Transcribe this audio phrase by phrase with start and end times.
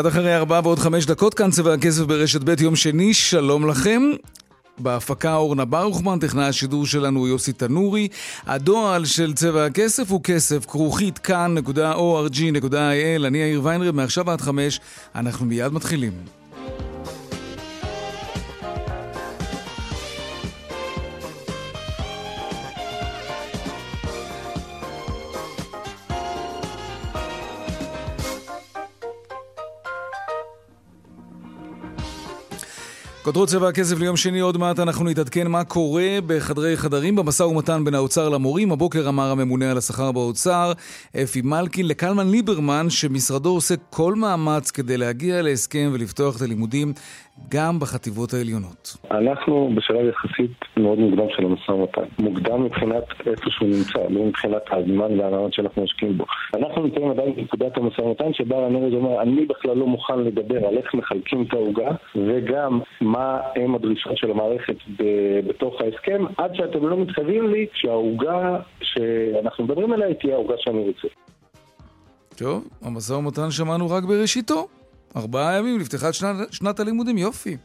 [0.00, 4.02] קצת אחרי ארבעה ועוד חמש דקות כאן צבע הכסף ברשת ב' יום שני, שלום לכם.
[4.78, 8.08] בהפקה אורנה ברוכמן, טכנאי השידור שלנו יוסי תנורי.
[8.46, 13.26] הדועל של צבע הכסף הוא כסף, כרוכית כאן.org.il.
[13.26, 14.80] אני יאיר ויינרב, מעכשיו עד חמש,
[15.14, 16.39] אנחנו מיד מתחילים.
[33.22, 37.84] כותרות צבע הכסף ליום שני, עוד מעט אנחנו נתעדכן מה קורה בחדרי חדרים במשא ומתן
[37.84, 38.72] בין האוצר למורים.
[38.72, 40.72] הבוקר אמר הממונה על השכר באוצר,
[41.22, 46.92] אפי מלכין, לקלמן ליברמן, שמשרדו עושה כל מאמץ כדי להגיע להסכם ולפתוח את הלימודים
[47.48, 48.96] גם בחטיבות העליונות.
[49.10, 52.02] אנחנו בשלב יחסית מאוד מוקדם של המשא ומתן.
[52.18, 56.24] מוקדם מבחינת איפה שהוא נמצא, לא מבחינת הזמן והרעיון שאנחנו משקיעים בו.
[56.54, 60.78] אנחנו נמצאים עדיין בנקודת המשא ומתן שבה הנרז אומר, אני בכלל לא מוכן לדבר על
[60.78, 64.76] איך מחלקים את העוגה, וגם מה הם הדרישות של המערכת
[65.48, 71.08] בתוך ההסכם, עד שאתם לא מתחייבים לי שהעוגה שאנחנו מדברים עליה תהיה העוגה שאני רוצה.
[72.36, 74.79] טוב, המשא ומתן שמענו רק בראשיתו.
[75.16, 77.56] ארבעה ימים לפתיחת שנת, שנת הלימודים, יופי.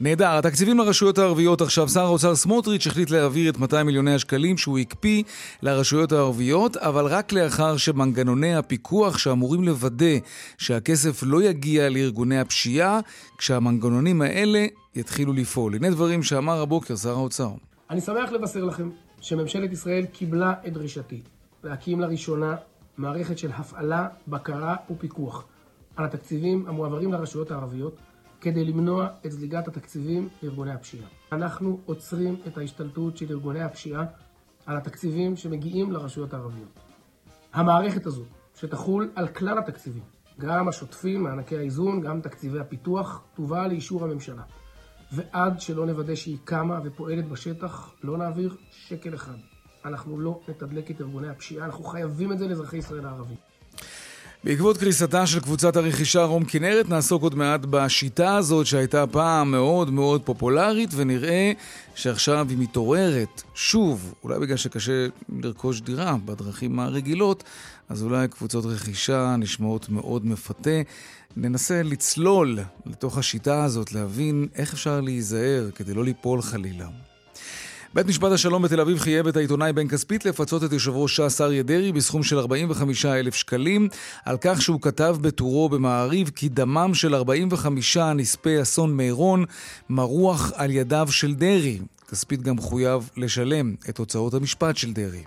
[0.00, 4.78] נהדר, התקציבים לרשויות הערביות עכשיו, שר האוצר סמוטריץ' החליט להעביר את 200 מיליוני השקלים שהוא
[4.78, 5.22] הקפיא
[5.62, 10.16] לרשויות הערביות, אבל רק לאחר שמנגנוני הפיקוח שאמורים לוודא
[10.58, 13.00] שהכסף לא יגיע לארגוני הפשיעה,
[13.38, 15.74] כשהמנגנונים האלה יתחילו לפעול.
[15.74, 17.50] הנה דברים שאמר הבוקר שר האוצר.
[17.90, 18.90] אני שמח לבשר לכם
[19.20, 21.20] שממשלת ישראל קיבלה את דרישתי
[21.64, 22.56] להקים לראשונה
[22.96, 25.44] מערכת של הפעלה, בקרה ופיקוח.
[25.96, 27.96] על התקציבים המועברים לרשויות הערביות
[28.40, 31.08] כדי למנוע את זליגת התקציבים לארגוני הפשיעה.
[31.32, 34.04] אנחנו עוצרים את ההשתלטות של ארגוני הפשיעה
[34.66, 36.80] על התקציבים שמגיעים לרשויות הערביות.
[37.52, 40.02] המערכת הזו, שתחול על כלל התקציבים,
[40.38, 44.42] גם השוטפים, מענקי האיזון, גם תקציבי הפיתוח, תובא לאישור הממשלה.
[45.12, 49.36] ועד שלא נוודא שהיא קמה ופועלת בשטח, לא נעביר שקל אחד.
[49.84, 53.36] אנחנו לא נתדלק את ארגוני הפשיעה, אנחנו חייבים את זה לאזרחי ישראל הערבים.
[54.44, 59.90] בעקבות קריסתה של קבוצת הרכישה רום כנרת, נעסוק עוד מעט בשיטה הזאת שהייתה פעם מאוד
[59.90, 61.52] מאוד פופולרית, ונראה
[61.94, 65.06] שעכשיו היא מתעוררת שוב, אולי בגלל שקשה
[65.42, 67.44] לרכוש דירה בדרכים הרגילות,
[67.88, 70.82] אז אולי קבוצות רכישה נשמעות מאוד מפתה.
[71.36, 77.11] ננסה לצלול לתוך השיטה הזאת, להבין איך אפשר להיזהר כדי לא ליפול חלילה.
[77.94, 81.40] בית משפט השלום בתל אביב חייב את העיתונאי בן כספית לפצות את יושב ראש ש"ס
[81.40, 83.88] אריה דרעי בסכום של 45 אלף שקלים
[84.24, 89.44] על כך שהוא כתב בטורו במעריב כי דמם של 45 נספי אסון מירון
[89.90, 91.78] מרוח על ידיו של דרעי.
[92.10, 95.22] כספית גם חויב לשלם את הוצאות המשפט של דרעי.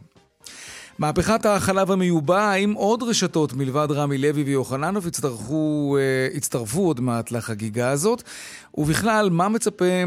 [1.00, 7.32] מהפכת החלב המיובא, האם עוד רשתות מלבד רמי לוי ויוחננוב יצטרכו, אה, יצטרפו עוד מעט
[7.32, 8.24] לחגיגה הזאת?
[8.78, 10.04] ובכלל, מה מצפה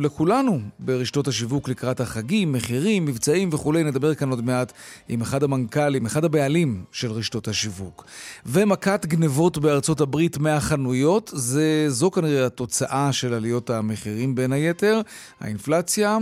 [0.00, 3.84] לכולנו ברשתות השיווק לקראת החגים, מחירים, מבצעים וכולי?
[3.84, 4.72] נדבר כאן עוד מעט
[5.08, 8.04] עם אחד המנכ"לים, אחד הבעלים של רשתות השיווק.
[8.46, 15.00] ומכת גנבות בארצות הברית מהחנויות, זה, זו כנראה התוצאה של עליות המחירים בין היתר,
[15.40, 16.18] האינפלציה,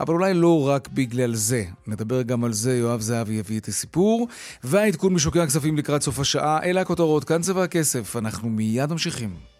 [0.00, 1.64] אבל אולי לא רק בגלל זה.
[1.86, 4.28] נדבר גם על זה, יואב זהבי יביא את הסיפור.
[4.64, 9.57] והעדכון משוקי הכספים לקראת סוף השעה, אלה הכותרות, כאן צבע הכסף, אנחנו מיד ממשיכים.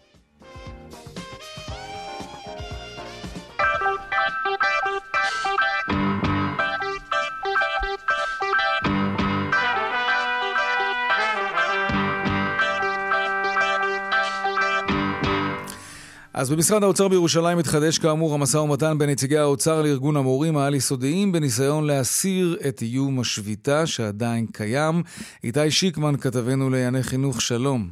[16.39, 21.87] אז במשרד האוצר בירושלים מתחדש כאמור המשא ומתן בין נציגי האוצר לארגון המורים העל-יסודיים בניסיון
[21.87, 25.03] להסיר את איום השביתה שעדיין קיים.
[25.43, 27.89] איתי שיקמן, כתבנו לענייני חינוך, שלום.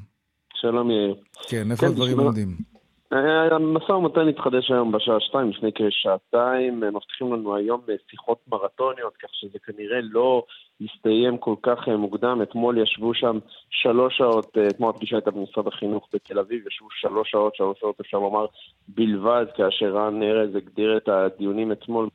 [0.53, 1.15] שלום יאיר.
[1.49, 2.76] כן, איפה כן, הדברים עומדים?
[3.13, 6.79] אה, המשא ומתן התחדש היום בשעה שתיים, לפני כשעתיים.
[6.79, 10.43] מבטיחים לנו היום שיחות מרתוניות, כך שזה כנראה לא
[10.79, 12.41] יסתיים כל כך אה, מוקדם.
[12.41, 13.39] אתמול ישבו שם
[13.69, 17.99] שלוש שעות, אה, אתמול הפגישה הייתה במשרד החינוך בתל אביב, ישבו שלוש שעות, שלוש שעות
[17.99, 18.45] אפשר לומר
[18.87, 22.09] בלבד, כאשר רן ארז הגדיר את הדיונים אתמול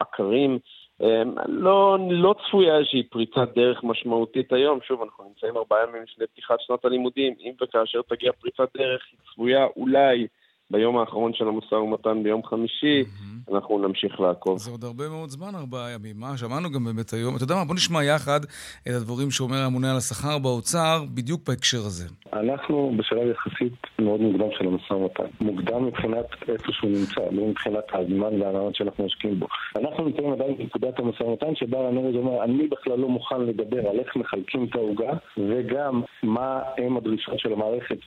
[0.00, 0.58] כעקרים.
[1.00, 4.78] אמ, לא, לא צפויה איזושהי פריצת דרך משמעותית היום.
[4.82, 7.34] שוב, אנחנו נמצאים ארבעה ימים לפני פתיחת שנת הלימודים.
[7.40, 10.26] אם וכאשר תגיע פריצת דרך, היא צפויה אולי
[10.70, 13.54] ביום האחרון של המשא ומתן ביום חמישי, mm-hmm.
[13.54, 14.58] אנחנו נמשיך לעקוב.
[14.58, 16.16] זה עוד הרבה מאוד זמן, ארבעה ימים.
[16.18, 17.36] מה, שמענו גם באמת היום.
[17.36, 18.40] אתה יודע מה, בוא נשמע יחד
[18.82, 22.08] את הדברים שאומר הממונה על השכר באוצר, בדיוק בהקשר הזה.
[22.32, 25.24] אנחנו בשלב יחסית מאוד מוקדם של המשא ומתן.
[25.40, 29.46] מוקדם מבחינת איפה שהוא נמצא, לא מבחינת הזמן והרעיון שאנחנו משקיעים בו.
[29.76, 33.98] אנחנו נמצאים עדיין בנקודת המשא ומתן שבה רנרז אומר, אני בכלל לא מוכן לדבר על
[33.98, 37.98] איך מחלקים את העוגה, וגם מה הם הדרישות של המערכת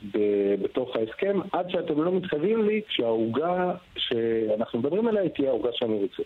[0.63, 5.93] בתוך ההסכם, עד שאתם לא מתחייבים אומרים לי שהעוגה שאנחנו מדברים עליה תהיה העוגה שאני
[5.93, 6.23] רוצה.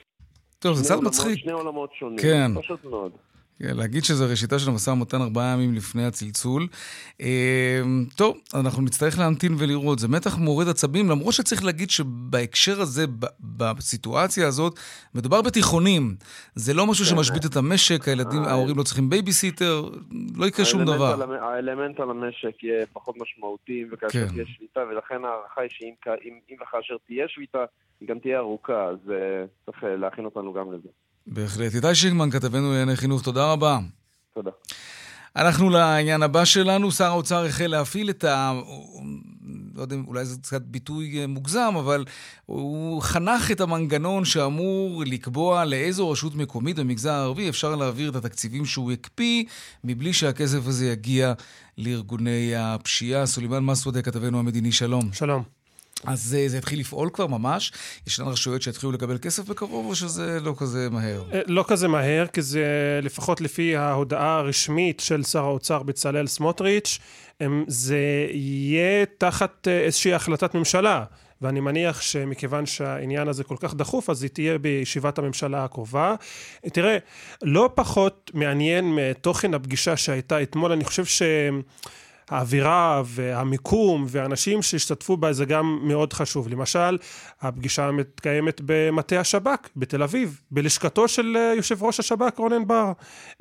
[0.60, 1.40] טוב, זה קצת מצחיק.
[1.40, 2.52] שני עולמות שונים, כן.
[2.62, 3.12] פשוט מאוד.
[3.60, 6.68] כן, להגיד שזה ראשיתה של המשא ומתן ארבעה ימים לפני הצלצול.
[7.22, 7.82] אה,
[8.18, 10.00] טוב, אנחנו נצטרך להמתין ולראות.
[10.00, 13.06] זה מתח מורט עצבים, למרות שצריך להגיד שבהקשר הזה,
[13.58, 14.80] בסיטואציה הזאת,
[15.16, 16.16] מדובר בתיכונים.
[16.56, 17.12] זה לא משהו כן.
[17.12, 19.90] שמשבית את המשק, הילדים, אה, ההורים לא צריכים בייביסיטר,
[20.36, 21.34] לא יקרה שום דבר.
[21.42, 24.34] האלמנט על המשק יהיה פחות משמעותי, וכאשר כן.
[24.34, 27.66] תהיה שביתה, ולכן ההערכה היא שאם וכאשר תהיה שביתה,
[28.00, 30.90] היא גם תהיה ארוכה, אז אה, צריך להכין אותנו גם לזה.
[31.28, 31.76] בהחלט.
[31.76, 33.80] איתי שיגמן, כתבנו לענייני חינוך, תודה רבה.
[34.34, 34.52] תודה.
[35.36, 36.92] אנחנו לעניין הבא שלנו.
[36.92, 38.54] שר האוצר החל להפעיל את ה...
[39.76, 42.06] לא יודע, אולי זה קצת ביטוי אה, מוגזם, אבל
[42.46, 48.66] הוא חנך את המנגנון שאמור לקבוע לאיזו רשות מקומית במגזר הערבי אפשר להעביר את התקציבים
[48.66, 49.44] שהוא הקפיא,
[49.84, 51.34] מבלי שהכסף הזה יגיע
[51.78, 53.26] לארגוני הפשיעה.
[53.26, 55.10] סולימאן מסוודה, כתבנו המדיני, שלום.
[55.14, 55.55] שלום.
[56.08, 57.72] אז זה, זה התחיל לפעול כבר ממש?
[58.08, 61.24] ישנן רשויות שהתחילו לקבל כסף בקרוב, או שזה לא כזה מהר?
[61.34, 67.00] אה, לא כזה מהר, כי זה לפחות לפי ההודעה הרשמית של שר האוצר בצלאל סמוטריץ',
[67.68, 71.04] זה יהיה תחת אה, איזושהי החלטת ממשלה.
[71.42, 76.16] ואני מניח שמכיוון שהעניין הזה כל כך דחוף, אז היא תהיה בישיבת הממשלה הקרובה.
[76.74, 76.98] תראה,
[77.44, 81.22] לא פחות מעניין מתוכן הפגישה שהייתה אתמול, אני חושב ש...
[82.30, 86.48] האווירה והמיקום והאנשים שהשתתפו בה זה גם מאוד חשוב.
[86.48, 86.98] למשל,
[87.42, 92.92] הפגישה מתקיימת במטה השב"כ בתל אביב, בלשכתו של אה, יושב ראש השב"כ רונן בר.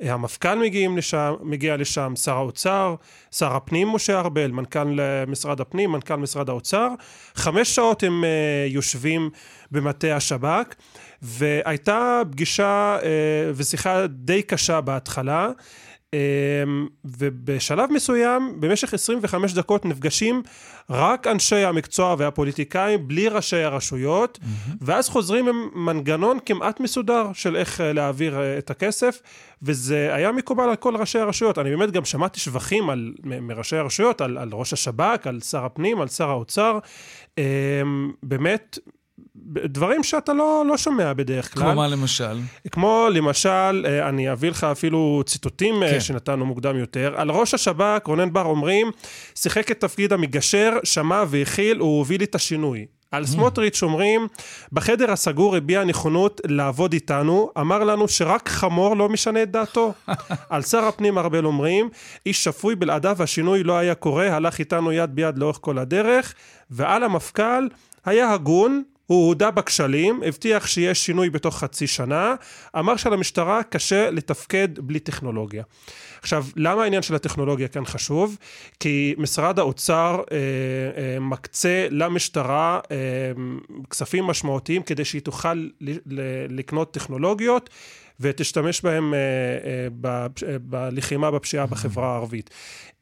[0.01, 0.55] אה, המפכ"ל
[0.97, 2.95] לשם, מגיע לשם, שר האוצר,
[3.31, 6.89] שר הפנים משה ארבל, מנכ"ל אה, משרד הפנים, מנכ"ל משרד האוצר.
[7.35, 8.23] חמש שעות הם
[8.67, 9.29] יושבים
[9.71, 10.75] במטה השב"כ.
[11.21, 12.97] והייתה פגישה
[13.55, 15.49] ושיחה די קשה בהתחלה.
[16.15, 20.43] אמ, ובשלב מסוים, במשך 25 דקות נפגשים
[20.89, 24.71] רק אנשי המקצוע והפוליטיקאים, בלי ראשי הרשויות, mm-hmm.
[24.81, 29.21] ואז חוזרים עם מנגנון כמעט מסודר של איך אה, להעביר אה, את הכסף,
[29.61, 31.57] וזה היה מקובל על כל ראשי הרשויות.
[31.57, 36.01] אני באמת גם שמעתי שבחים על, מראשי הרשויות, על, על ראש השב"כ, על שר הפנים,
[36.01, 36.79] על שר האוצר.
[37.37, 37.43] אמ,
[38.23, 38.79] באמת
[39.45, 41.63] דברים שאתה לא, לא שומע בדרך כלל.
[41.63, 42.39] כמו מה למשל?
[42.71, 45.99] כמו למשל, אה, אני אביא לך אפילו ציטוטים אה, כן.
[45.99, 47.13] שנתנו מוקדם יותר.
[47.15, 48.91] על ראש השב"כ, רונן בר אומרים,
[49.35, 52.85] שיחק את תפקיד המגשר, שמע והכיל, הוא הוביל את השינוי.
[53.11, 53.27] על mm.
[53.27, 54.27] סמוטריץ' אומרים,
[54.71, 59.93] בחדר הסגור הביע נכונות לעבוד איתנו, אמר לנו שרק חמור לא משנה את דעתו.
[60.49, 61.89] על שר הפנים ארבל אומרים,
[62.25, 66.33] איש שפוי בלעדיו השינוי לא היה קורה, הלך איתנו יד ביד לאורך כל הדרך,
[66.71, 67.67] ועל המפכ"ל,
[68.05, 72.35] היה הגון, הוא הודה בכשלים, הבטיח שיש שינוי בתוך חצי שנה,
[72.79, 75.63] אמר שלמשטרה קשה לתפקד בלי טכנולוגיה.
[76.21, 78.37] עכשיו, למה העניין של הטכנולוגיה כאן חשוב?
[78.79, 82.97] כי משרד האוצר אה, אה, מקצה למשטרה אה,
[83.89, 85.69] כספים משמעותיים כדי שהיא תוכל ל-
[86.05, 87.69] ל- לקנות טכנולוגיות
[88.19, 89.19] ותשתמש בהם אה,
[90.47, 92.49] אה, בלחימה בפשיעה בחברה הערבית.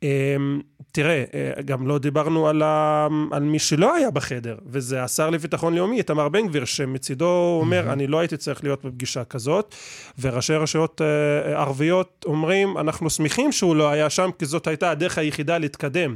[0.03, 0.61] אמ,
[0.95, 3.07] תראה, אה, גם לא דיברנו על, ה...
[3.31, 8.07] על מי שלא היה בחדר, וזה השר לביטחון לאומי, איתמר בן גביר, שמצידו אומר, אני
[8.07, 9.75] לא הייתי צריך להיות בפגישה כזאת,
[10.21, 15.17] וראשי רשויות אה, ערביות אומרים, אנחנו שמחים שהוא לא היה שם, כי זאת הייתה הדרך
[15.17, 16.15] היחידה להתקדם.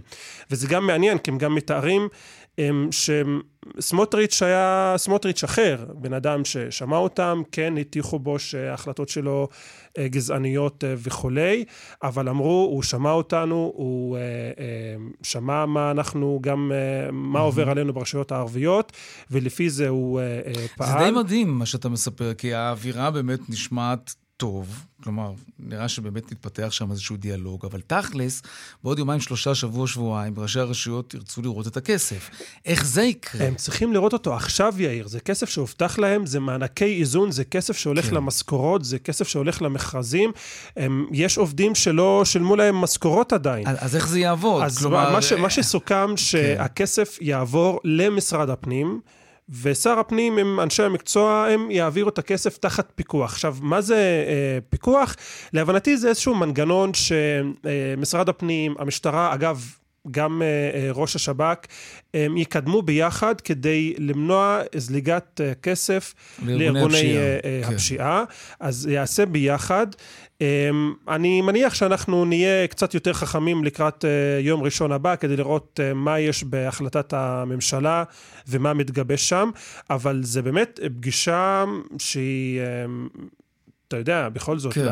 [0.52, 2.08] וזה גם מעניין, כי הם גם מתארים
[3.80, 9.48] שסמוטריץ' היה סמוטריץ' אחר, בן אדם ששמע אותם, כן הטיחו בו שההחלטות שלו
[9.98, 11.66] אה, גזעניות אה, וכולי,
[12.04, 14.22] אבל אמרו, הוא שמע אותנו, הוא אה,
[15.24, 16.72] שמע מה אנחנו גם,
[17.12, 18.92] מה עובר עלינו ברשויות הערביות,
[19.32, 20.22] ולפי זה הוא
[20.76, 20.88] פעל.
[20.88, 26.68] זה די מדהים מה שאתה מספר, כי האווירה באמת נשמעת טוב, כלומר, נראה שבאמת מתפתח
[26.72, 28.42] שם איזשהו דיאלוג, אבל תכלס,
[28.84, 32.30] בעוד יומיים, שלושה, שבוע, שבועיים, ראשי הרשויות ירצו לראות את הכסף.
[32.66, 33.48] איך זה יקרה?
[33.48, 35.08] הם צריכים לראות אותו עכשיו, יאיר.
[35.08, 38.16] זה כסף שהובטח להם, זה מענקי איזון, זה כסף שהולך כן.
[38.16, 40.32] למשכורות, זה כסף שהולך למכרזים.
[40.76, 43.68] הם, יש עובדים שלא שילמו להם משכורות עדיין.
[43.68, 44.64] אז, אז איך זה יעבוד?
[44.64, 45.14] אז כלומר...
[45.14, 46.18] מה, ש, מה שסוכם, כן.
[46.18, 49.02] שהכסף יעבור למשרד הפנים.
[49.50, 53.32] ושר הפנים עם אנשי המקצוע, הם יעבירו את הכסף תחת פיקוח.
[53.34, 55.16] עכשיו, מה זה אה, פיקוח?
[55.54, 59.72] להבנתי זה איזשהו מנגנון שמשרד הפנים, המשטרה, אגב,
[60.12, 61.68] גם uh, ראש השב"כ,
[62.14, 66.14] יקדמו ביחד כדי למנוע זליגת uh, כסף
[66.46, 67.16] לארגוני
[67.64, 68.24] הפשיעה.
[68.28, 68.34] כן.
[68.60, 69.88] אז יעשה ביחד.
[70.38, 70.42] Um,
[71.08, 74.06] אני מניח שאנחנו נהיה קצת יותר חכמים לקראת
[74.42, 78.04] יום ראשון הבא כדי לראות מה יש בהחלטת הממשלה
[78.48, 79.50] ומה מתגבש שם,
[79.90, 81.66] אבל זה באמת פגישה
[81.98, 82.62] שהיא...
[83.88, 84.88] אתה יודע, בכל זאת, כן.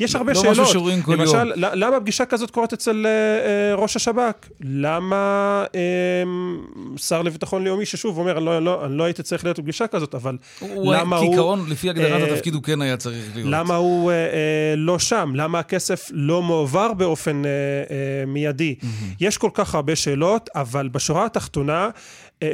[0.00, 0.58] יש הרבה לא שאלות.
[0.58, 1.52] משהו שרואים כל למשל, יום.
[1.56, 4.48] למה פגישה כזאת קורית אצל uh, ראש השב"כ?
[4.60, 9.58] למה uh, שר לביטחון לאומי ששוב אומר, אני לא, לא, אני לא הייתי צריך להיות
[9.58, 11.28] בפגישה כזאת, אבל הוא למה הוא...
[11.28, 13.48] כעיקרון, לפי הגדרת אה, התפקיד, הוא כן היה צריך להיות.
[13.52, 15.32] למה הוא uh, uh, לא שם?
[15.34, 17.46] למה הכסף לא מועבר באופן uh,
[17.88, 18.74] uh, מיידי?
[19.20, 21.88] יש כל כך הרבה שאלות, אבל בשורה התחתונה,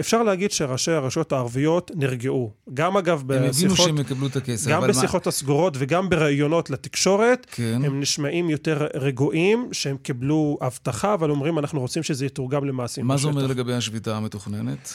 [0.01, 2.53] אפשר להגיד שראשי הרשויות הערביות נרגעו.
[2.75, 3.45] גם אגב בשיחות...
[3.45, 5.29] הם הבינו שהם יקבלו את הכסף, גם בשיחות מה...
[5.29, 7.81] הסגורות וגם בראיונות לתקשורת, כן.
[7.85, 13.15] הם נשמעים יותר רגועים, שהם קיבלו הבטחה, אבל אומרים, אנחנו רוצים שזה יתורגם למעשים מה
[13.15, 13.31] בשטח.
[13.31, 14.95] זה אומר לגבי השביתה המתוכננת?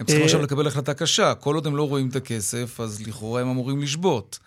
[0.00, 1.34] הם צריכים עכשיו לקבל החלטה קשה.
[1.34, 4.38] כל עוד הם לא רואים את הכסף, אז לכאורה הם אמורים לשבות.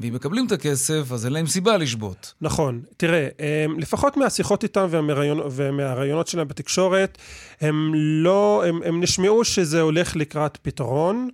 [0.00, 2.34] ואם מקבלים את הכסף, אז אין להם סיבה לשבות.
[2.40, 2.80] נכון.
[2.96, 3.28] תראה,
[3.78, 4.88] לפחות מהשיחות איתם
[5.50, 7.18] ומהראיונות שלהם בתקשורת,
[7.60, 11.28] הם לא, הם, הם נשמעו שזה הולך לקראת פתרון.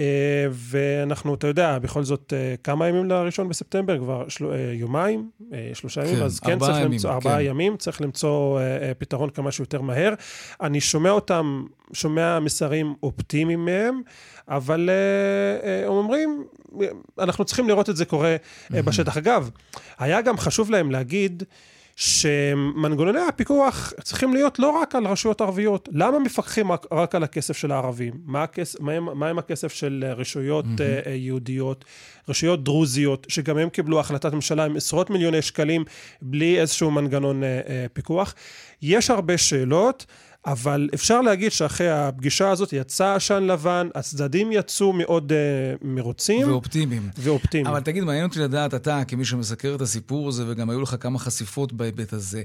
[0.00, 3.98] אה, ואנחנו, אתה יודע, בכל זאת, אה, כמה ימים לראשון בספטמבר?
[3.98, 4.46] כבר של...
[4.46, 5.30] אה, יומיים,
[5.74, 7.14] שלושה ימים, כן, אז כן צריך ימים, למצוא, כן.
[7.14, 8.60] ארבעה ימים, צריך למצוא
[8.98, 10.14] פתרון כמה שיותר מהר.
[10.60, 14.00] אני שומע אותם, שומע מסרים אופטימיים מהם,
[14.48, 14.90] אבל
[15.84, 16.44] הם אומרים,
[17.18, 18.36] אנחנו צריכים לראות את זה קורה
[18.70, 19.16] בשטח.
[19.16, 19.50] אגב,
[19.98, 21.42] היה גם חשוב להם להגיד,
[21.96, 25.88] שמנגנוני הפיקוח צריכים להיות לא רק על רשויות ערביות.
[25.92, 28.12] למה מפקחים רק על הכסף של הערבים?
[28.24, 31.08] מה, הכס, מה, עם, מה עם הכסף של רשויות mm-hmm.
[31.08, 31.84] יהודיות,
[32.28, 35.84] רשויות דרוזיות, שגם הם קיבלו החלטת ממשלה עם עשרות מיליוני שקלים
[36.22, 37.42] בלי איזשהו מנגנון
[37.92, 38.34] פיקוח?
[38.82, 40.06] יש הרבה שאלות.
[40.46, 45.34] אבל אפשר להגיד שאחרי הפגישה הזאת יצא עשן לבן, הצדדים יצאו מאוד uh,
[45.82, 46.48] מרוצים.
[46.48, 47.10] ואופטימיים.
[47.18, 47.66] ואופטימיים.
[47.66, 51.18] אבל תגיד, מעניין אותי לדעת, אתה, כמי שמסקר את הסיפור הזה, וגם היו לך כמה
[51.18, 52.42] חשיפות בהיבט הזה,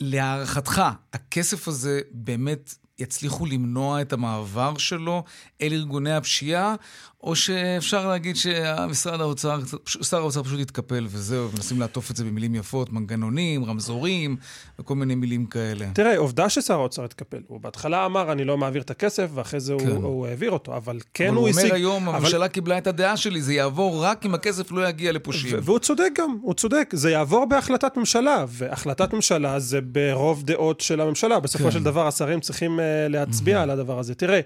[0.00, 0.82] להערכתך,
[1.12, 5.24] הכסף הזה באמת יצליחו למנוע את המעבר שלו
[5.62, 6.74] אל ארגוני הפשיעה,
[7.22, 12.54] או שאפשר להגיד שמשרד האוצר, שר האוצר פשוט יתקפל וזהו, ומנסים לעטוף את זה במילים
[12.54, 14.36] יפות, מנגנונים, רמזורים
[14.78, 15.86] וכל מיני מילים כאלה.
[15.94, 17.40] תראה, עובדה ששר האוצר התקפל.
[17.46, 19.88] הוא בהתחלה אמר, אני לא מעביר את הכסף, ואחרי זה כן.
[19.88, 21.58] הוא, הוא העביר אותו, אבל כן אבל הוא השיג...
[21.58, 22.18] אבל הוא אומר היום, אבל...
[22.18, 25.56] הממשלה קיבלה את הדעה שלי, זה יעבור רק אם הכסף לא יגיע לפושעים.
[25.62, 26.90] והוא צודק גם, הוא צודק.
[26.92, 31.40] זה יעבור בהחלטת ממשלה, והחלטת ממשלה זה ברוב דעות של הממשלה.
[31.40, 31.70] בסופו כן.
[31.70, 33.62] של דבר, השרים צריכים להצביע mm-hmm.
[33.62, 34.14] על הדבר הזה.
[34.14, 34.40] תראה,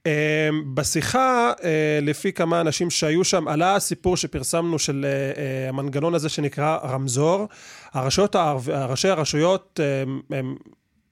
[0.00, 0.02] Uh,
[0.74, 1.62] בשיחה, uh,
[2.02, 5.06] לפי כמה אנשים שהיו שם, עלה הסיפור שפרסמנו של
[5.68, 7.48] המנגנון הזה שנקרא רמזור.
[7.92, 10.56] הרשויות, ראשי הרשויות, uh, הם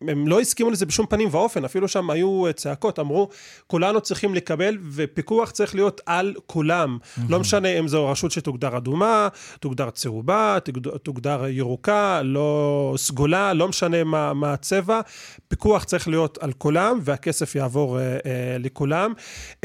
[0.00, 3.28] הם לא הסכימו לזה בשום פנים ואופן, אפילו שם היו צעקות, אמרו,
[3.66, 6.98] כולנו צריכים לקבל, ופיקוח צריך להיות על כולם.
[7.00, 7.20] Mm-hmm.
[7.28, 9.28] לא משנה אם זו רשות שתוגדר אדומה,
[9.60, 10.58] תוגדר צהובה,
[11.02, 15.00] תוגדר ירוקה, לא סגולה, לא משנה מה, מה הצבע,
[15.48, 19.12] פיקוח צריך להיות על כולם, והכסף יעבור אה, אה, לכולם.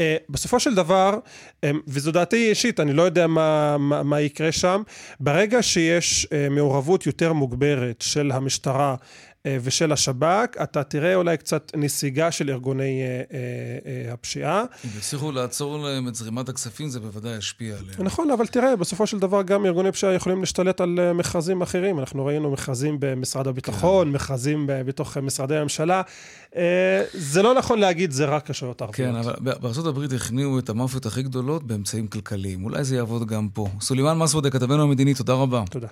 [0.00, 1.18] אה, בסופו של דבר,
[1.64, 4.82] אה, וזו דעתי אישית, אני לא יודע מה, מה, מה יקרה שם,
[5.20, 8.94] ברגע שיש אה, מעורבות יותר מוגברת של המשטרה,
[9.46, 13.22] ושל השב"כ, אתה תראה אולי קצת נסיגה של ארגוני אה,
[14.08, 14.64] אה, הפשיעה.
[14.84, 18.02] אם יצליחו לעצור להם את זרימת הכספים, זה בוודאי ישפיע עליהם.
[18.02, 21.98] נכון, אבל תראה, בסופו של דבר גם ארגוני פשיעה יכולים להשתלט על מכרזים אחרים.
[21.98, 24.12] אנחנו ראינו מכרזים במשרד הביטחון, כן.
[24.12, 26.02] מכרזים בתוך משרדי הממשלה.
[27.12, 28.96] זה לא נכון להגיד, זה רק רשויות ערביות.
[28.96, 32.64] כן, אבל בארה"ב הכניעו את המאפיות הכי גדולות באמצעים כלכליים.
[32.64, 33.68] אולי זה יעבוד גם פה.
[33.80, 35.62] סולימאן מסוודה, כתבנו המדיני, תודה רבה.
[35.70, 35.88] תודה.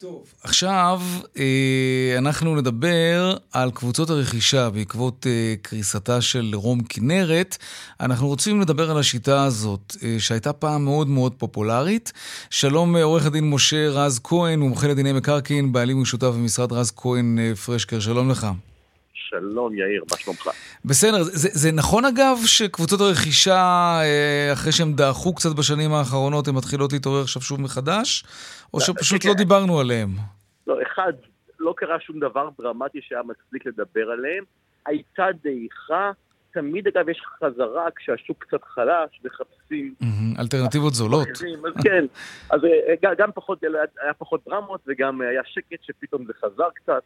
[0.00, 1.00] טוב, עכשיו
[1.38, 7.56] אה, אנחנו נדבר על קבוצות הרכישה בעקבות אה, קריסתה של רום כנרת.
[8.00, 12.12] אנחנו רוצים לדבר על השיטה הזאת, אה, שהייתה פעם מאוד מאוד פופולרית.
[12.50, 18.00] שלום עורך הדין משה רז כהן, מומחה לדיני מקרקעין, בעלים משותף במשרד רז כהן פרשקר,
[18.00, 18.46] שלום לך.
[19.14, 20.48] שלום יאיר, מה שלומך?
[20.84, 24.00] בסדר, זה, זה נכון אגב שקבוצות הרכישה,
[24.52, 28.24] אחרי שהם דעכו קצת בשנים האחרונות, הן מתחילות להתעורר עכשיו שוב מחדש?
[28.74, 30.08] או שפשוט לא דיברנו עליהם?
[30.66, 31.12] לא, אחד,
[31.58, 34.44] לא קרה שום דבר דרמטי שהיה מצדיק לדבר עליהם.
[34.86, 36.10] הייתה דעיכה,
[36.52, 39.94] תמיד אגב יש חזרה כשהשוק קצת חלש, מחפשים...
[40.38, 41.28] אלטרנטיבות זולות.
[41.28, 42.04] אז כן,
[42.50, 43.62] אז אה, גם פחות,
[44.02, 47.02] היה פחות דרמות וגם היה שקט שפתאום זה חזר קצת.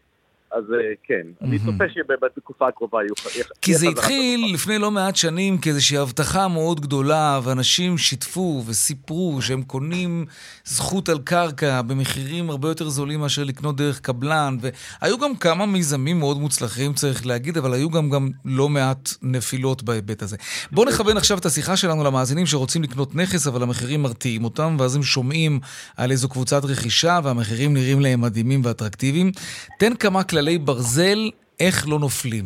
[0.52, 3.44] אז אה, כן, אני צופה שבתקופה הקרובה יהיו...
[3.62, 9.62] כי זה התחיל לפני לא מעט שנים כאיזושהי הבטחה מאוד גדולה, ואנשים שיתפו וסיפרו שהם
[9.62, 10.24] קונים
[10.64, 14.56] זכות על קרקע במחירים הרבה יותר זולים מאשר לקנות דרך קבלן,
[15.02, 19.82] והיו גם כמה מיזמים מאוד מוצלחים, צריך להגיד, אבל היו גם, גם לא מעט נפילות
[19.82, 20.36] בהיבט הזה.
[20.72, 24.96] בואו נכוון עכשיו את השיחה שלנו למאזינים שרוצים לקנות נכס, אבל המחירים מרתיעים אותם, ואז
[24.96, 25.60] הם שומעים
[25.96, 29.32] על איזו קבוצת רכישה, והמחירים נראים להם מדהימים ואטרקטיביים.
[29.78, 31.18] תן כמה כללי ברזל,
[31.60, 32.44] איך לא נופלים.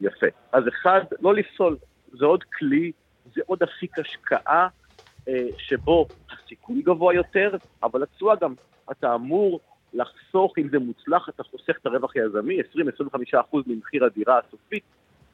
[0.00, 0.26] יפה.
[0.52, 1.76] אז אחד, לא לפסול.
[2.12, 2.92] זה עוד כלי,
[3.34, 4.68] זה עוד אפיק השקעה,
[5.28, 8.54] אה, שבו הסיכון גבוה יותר, אבל התשואה גם,
[8.90, 9.60] אתה אמור
[9.94, 14.84] לחסוך, אם זה מוצלח, אתה חוסך את הרווח היזמי, 20-25% ממחיר הדירה הסופית,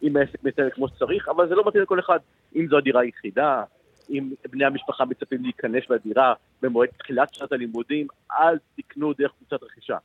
[0.03, 2.19] אם העסק מתנהל כמו שצריך, אבל זה לא מתאים לכל אחד.
[2.57, 3.65] אם זו הדירה היחידה,
[4.11, 9.97] אם בני המשפחה מצפים להיכנס לדירה במועד תחילת שנת הלימודים, אל תקנו דרך קבוצת רכישה.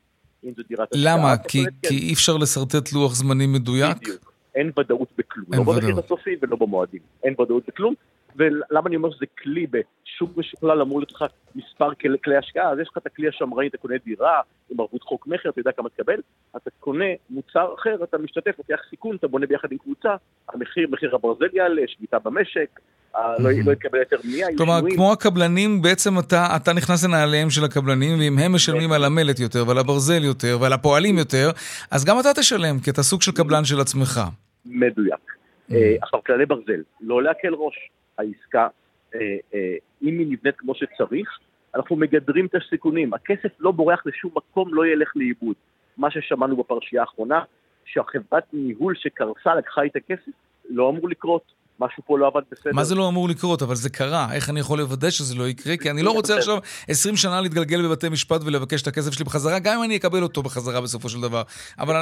[0.44, 1.18] אם זו דירת השקעה.
[1.18, 1.38] למה?
[1.38, 1.90] כי, כן.
[1.90, 3.98] כי אי אפשר לשרטט לוח זמנים מדויק?
[3.98, 4.34] בדיוק.
[4.56, 5.46] אין ודאות בכלום.
[5.54, 7.00] אין לא במחיר הסופי ולא במועדים.
[7.24, 7.94] אין ודאות בכלום.
[8.36, 12.80] ולמה אני אומר שזה כלי בשוק משוכלל אמור להיות לך מספר כלי, כלי השקעה, אז
[12.80, 15.90] יש לך את הכלי השמרני, אתה קונה דירה עם ערבות חוק מכר, אתה יודע כמה
[15.90, 16.20] תקבל,
[16.58, 20.16] אתה קונה מוצר אחר, אתה משתתף, לוקח סיכון, אתה בונה ביחד עם קבוצה,
[20.50, 22.80] המחיר, מחיר הברזל יעלה, שביתה במשק,
[23.16, 28.20] לא, לא יתקבל יותר בנייה, כלומר, כמו הקבלנים, בעצם אתה, אתה נכנס לנעליהם של הקבלנים,
[28.20, 31.50] ואם הם משלמים על המלט יותר, ועל הברזל יותר, ועל הפועלים יותר,
[31.92, 34.22] אז גם אתה תשלם, כי אתה סוג של קבלן של עצמך.
[34.66, 35.32] מדויק.
[35.72, 37.76] אה, עכשיו, כללי ברזל, לא להקל ראש.
[38.22, 38.68] העסקה,
[39.16, 39.20] אה,
[39.54, 41.40] אה, אם היא נבנית כמו שצריך,
[41.76, 43.14] אנחנו מגדרים את הסיכונים.
[43.14, 45.56] הכסף לא בורח לשום מקום, לא ילך לאיבוד.
[45.98, 47.44] מה ששמענו בפרשייה האחרונה,
[47.86, 50.32] שהחברת ניהול שקרסה לקחה את הכסף,
[50.70, 51.62] לא אמור לקרות.
[51.80, 52.72] משהו פה לא עבד בסדר.
[52.74, 53.62] מה זה לא אמור לקרות?
[53.62, 54.34] אבל זה קרה.
[54.34, 55.78] איך אני יכול לוודא שזה לא יקרה?
[55.78, 59.60] כי אני לא רוצה עכשיו 20 שנה להתגלגל בבתי משפט ולבקש את הכסף שלי בחזרה,
[59.60, 61.42] גם אם אני אקבל אותו בחזרה בסופו של דבר.
[61.80, 61.96] אבל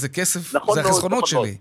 [0.00, 1.56] זה כסף, נכון זה החסכונות נכון שלי.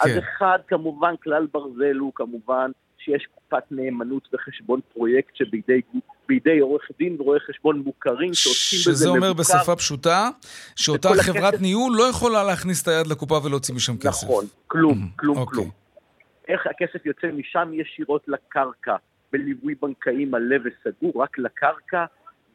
[0.00, 0.18] אז כן.
[0.18, 2.70] אחד, כמובן, כלל ברזל הוא כמובן
[3.04, 8.96] שיש קופת נאמנות וחשבון פרויקט שבידי עורך דין ורואי חשבון מוכרים שעושים בזה מבוקר.
[8.96, 10.28] שזה אומר בשפה פשוטה,
[10.76, 11.62] שאותה חברת הכסף...
[11.62, 14.24] ניהול לא יכולה להכניס את היד לקופה ולהוציא משם כסף.
[14.24, 15.40] נכון, כלום, כלום, okay.
[15.40, 15.54] אוקיי.
[15.54, 15.70] כלום.
[16.48, 18.96] איך הכסף יוצא משם ישירות לקרקע,
[19.32, 22.04] בליווי בנקאי מלא וסגור, רק לקרקע,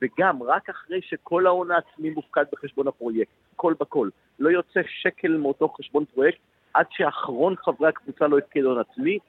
[0.02, 4.10] וגם רק אחרי שכל ההון העצמי מופקד בחשבון הפרויקט, כל בכל.
[4.40, 6.38] לא יוצא שקל מאותו חשבון פרויקט
[6.74, 9.20] עד שאחרון חברי הקבוצה לא הפקיד הון עצמי,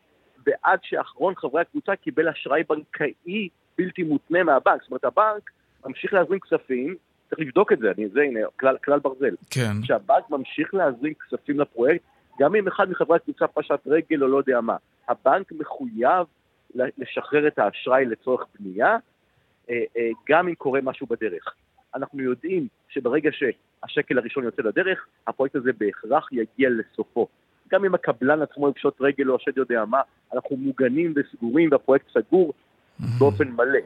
[0.46, 4.82] ועד שאחרון חברי הקבוצה קיבל אשראי בנקאי בלתי מותנה מהבנק.
[4.82, 5.50] זאת אומרת, הבנק
[5.86, 6.96] ממשיך להזרים כספים,
[7.28, 9.34] צריך לבדוק את זה, אני, זה הנה, כלל, כלל ברזל.
[9.50, 9.72] כן.
[9.82, 12.04] שהבנק ממשיך להזרים כספים לפרויקט,
[12.38, 14.76] גם אם אחד מחברי הקבוצה פשט רגל או לא יודע מה.
[15.08, 16.26] הבנק מחויב
[16.74, 18.96] לשחרר את האשראי לצורך בנייה,
[19.70, 21.54] אה, אה, גם אם קורה משהו בדרך.
[21.94, 27.28] אנחנו יודעים שברגע שהשקל הראשון יוצא לדרך, הפרויקט הזה בהכרח יגיע לסופו.
[27.72, 30.00] גם אם הקבלן עצמו יפשוט רגל או השד יודע מה,
[30.34, 32.52] אנחנו מוגנים וסגורים והפרויקט סגור
[33.18, 33.78] באופן מלא.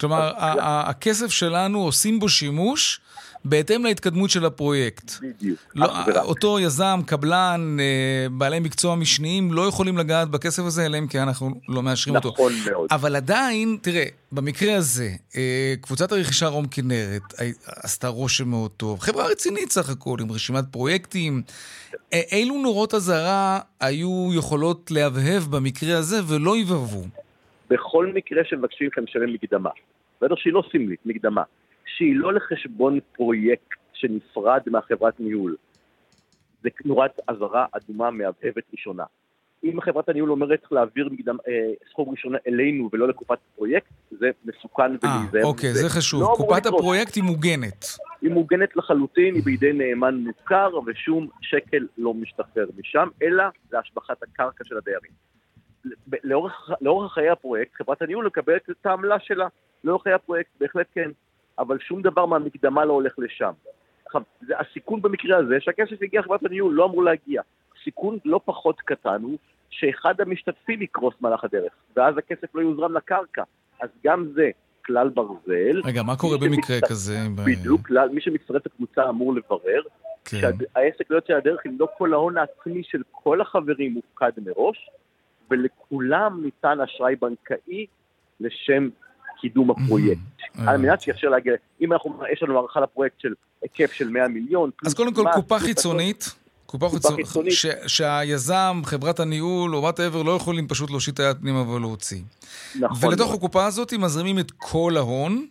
[0.00, 3.00] כלומר, הכסף שלנו עושים בו שימוש
[3.44, 5.12] בהתאם להתקדמות של הפרויקט.
[5.20, 5.58] בדיוק.
[5.74, 5.88] לא,
[6.22, 11.18] אותו יזם, קבלן, אה, בעלי מקצוע משניים לא יכולים לגעת בכסף הזה, אלא אם כן
[11.18, 12.42] אנחנו לא מאשרים נכון אותו.
[12.42, 12.88] נכון מאוד.
[12.90, 17.22] אבל עדיין, תראה, במקרה הזה, אה, קבוצת הרכישה רום כנרת
[17.66, 19.00] עשתה רושם מאוד טוב.
[19.00, 21.42] חברה רצינית סך הכל, עם רשימת פרויקטים.
[22.12, 27.04] אה, אילו נורות אזהרה היו יכולות להבהב במקרה הזה ולא יבהבו?
[27.70, 29.70] בכל מקרה שמבקשים מכם לשלם מקדמה,
[30.16, 31.42] בסדר שהיא לא סמלית, מקדמה,
[31.86, 35.56] שהיא לא לחשבון פרויקט שנפרד מהחברת ניהול,
[36.62, 39.04] זה נורת אזהרה אדומה מהבהבת ראשונה.
[39.64, 41.52] אם חברת הניהול אומרת צריך להעביר מקדם, אה,
[41.90, 45.40] סכום ראשונה אלינו ולא לקופת פרויקט, זה מסוכן ולהיזהר.
[45.42, 46.22] אה, אוקיי, זה, זה חשוב.
[46.22, 47.84] לא קופת הפרויקט היא מוגנת.
[48.22, 54.64] היא מוגנת לחלוטין, היא בידי נאמן מוכר, ושום שקל לא משתחרר משם, אלא להשבחת הקרקע
[54.64, 55.12] של הדיירים.
[56.24, 59.46] לאורך, לאורך חיי הפרויקט, חברת הניהול מקבלת את העמלה שלה.
[59.84, 61.10] לאורך חיי הפרויקט, בהחלט כן.
[61.58, 63.52] אבל שום דבר מהמקדמה לא הולך לשם.
[64.06, 64.22] עכשיו,
[64.58, 67.42] הסיכון במקרה הזה שהכסף הגיע לחברת הניהול, לא אמור להגיע.
[67.84, 69.38] סיכון לא פחות קטן הוא
[69.70, 73.42] שאחד המשתתפים יקרוס במהלך הדרך, ואז הכסף לא יוזרם לקרקע.
[73.80, 74.50] אז גם זה
[74.84, 75.80] כלל ברזל.
[75.84, 76.90] רגע, מה קורה במקרה שמצט...
[76.90, 77.18] כזה?
[77.44, 79.82] בדיוק, כלל, מי שמצטרף לקבוצה אמור לברר,
[80.24, 80.36] כן.
[80.40, 84.90] שהעסק לא יוצא לדרך אם לא כל ההון העצמי של כל החברים מופקד מראש,
[85.50, 87.86] ולכולם ניתן אשראי בנקאי
[88.40, 88.88] לשם
[89.40, 90.20] קידום הפרויקט.
[90.66, 94.70] על מנת שיאפשר להגיע, אם אנחנו, יש לנו הערכה לפרויקט של היקף של 100 מיליון.
[94.86, 96.34] אז קודם כל, קופה חיצונית.
[96.66, 97.52] קופה חיצונית,
[97.86, 102.22] שהיזם, חברת הניהול או whatever לא יכולים פשוט להושיט את היד פנימה ולהוציא.
[102.80, 103.08] נכון.
[103.08, 105.46] ולתוך הקופה הזאת מזרימים את כל ההון,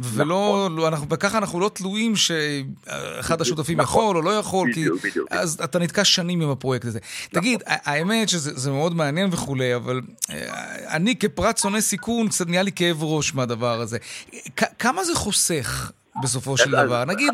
[0.00, 4.02] ולא, לא, אנחנו, וככה אנחנו לא תלויים שאחד השותפים נכון.
[4.04, 5.28] יכול או לא יכול, כי בדיוק, בדיוק.
[5.32, 6.98] אז אתה נתקע שנים עם הפרויקט הזה.
[7.32, 10.36] תגיד, ה- האמת שזה זה מאוד מעניין וכולי, אבל אה,
[10.96, 13.98] אני כפרט שונא סיכון, קצת נהיה לי כאב ראש מהדבר הזה.
[14.78, 15.90] כמה זה חוסך?
[16.22, 17.04] בסופו של דבר.
[17.04, 17.32] נגיד.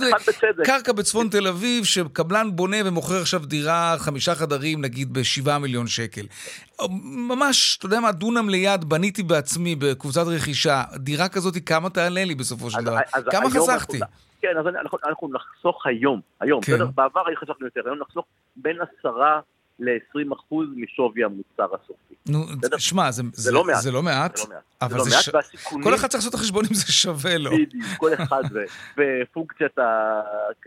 [0.64, 6.22] קרקע בצפון תל אביב, שקבלן בונה ומוכר עכשיו דירה, חמישה חדרים, נגיד בשבעה מיליון שקל.
[7.02, 10.82] ממש, אתה יודע מה, דונם ליד, בניתי בעצמי בקבוצת רכישה.
[10.96, 12.96] דירה כזאת, כמה תעלה לי בסופו של דבר?
[13.30, 14.00] כמה חסכתי?
[14.40, 14.66] כן, אז
[15.06, 16.72] אנחנו- נחסוך היום, היום, כן.
[16.72, 16.86] בסדר?
[16.94, 18.24] בעבר היו חסכנו יותר, היום נחסוך
[18.56, 19.16] בין 10
[19.82, 22.14] ל-20 אחוז משווי המוצר הסופי.
[22.28, 22.76] נו, בסדר?
[22.76, 23.82] תשמע, זה, זה, לא מעט.
[23.82, 24.60] זה לא מעט, זה לא מעט.
[24.82, 25.28] אבל זה לא זה מעט, ש...
[25.34, 25.84] והסיכונים...
[25.84, 27.50] כל אחד צריך לעשות את החשבון אם זה שווה לו.
[27.50, 28.42] בדיוק, כל אחד
[28.96, 29.78] ופונקציית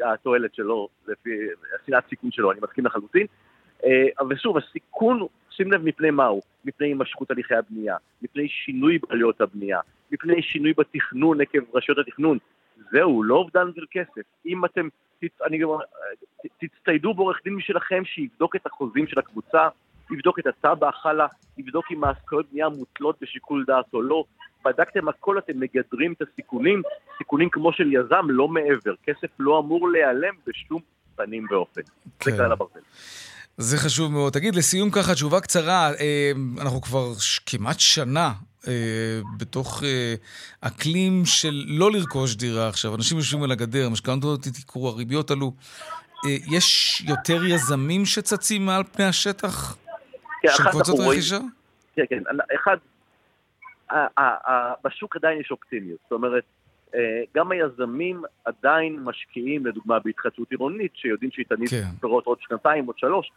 [0.06, 1.30] התועלת שלו, לפי
[1.84, 3.26] השנאת סיכון שלו, אני מסכים לחלוטין.
[3.86, 9.42] אה, אבל שוב, הסיכון, שים לב מפני מהו, מפני הימשכות הליכי הבנייה, מפני שינוי בעלויות
[9.42, 9.80] הבנייה,
[10.12, 12.38] מפני שינוי בתכנון עקב רשויות התכנון.
[12.92, 14.22] זהו, לא אובדן של כסף.
[14.46, 14.88] אם אתם,
[15.48, 15.68] אני גם-
[16.60, 19.68] תצטיידו בעורך דין משלכם שיבדוק את החוזים של הקבוצה,
[20.12, 24.24] יבדוק את התב"ע החלה, יבדוק אם ההשכלות בנייה מותלות בשיקול דעת או לא.
[24.66, 26.82] בדקתם הכל, אתם מגדרים את הסיכונים,
[27.18, 28.94] סיכונים כמו של יזם, לא מעבר.
[29.04, 30.82] כסף לא אמור להיעלם בשום
[31.16, 31.82] פנים ואופן.
[32.06, 32.38] זה כן.
[32.38, 32.80] כלל הברזל.
[33.58, 34.34] זה חשוב מאוד.
[34.34, 37.06] תגיד, לסיום ככה, תשובה קצרה, אה, אנחנו כבר
[37.46, 38.32] כמעט שנה
[38.68, 40.16] אה, בתוך אה,
[40.62, 42.96] אקלים של לא לרכוש דירה עכשיו.
[42.96, 45.54] אנשים יושבים על הגדר, משכנתות התייקרו, הריביות עלו.
[46.26, 49.78] אה, יש יותר יזמים שצצים מעל פני השטח
[50.42, 51.40] כן, של קבוצות רכישה?
[51.96, 52.24] כן, כן.
[52.56, 52.78] אחד,
[54.84, 56.00] בשוק עדיין יש אופטימיות.
[56.04, 56.44] זאת אומרת,
[56.96, 61.84] אה, גם היזמים עדיין משקיעים, לדוגמה, בהתחדשות עירונית, שיודעים שהיא תניב כן.
[62.02, 63.32] פירות עוד שנתיים, עוד שלוש.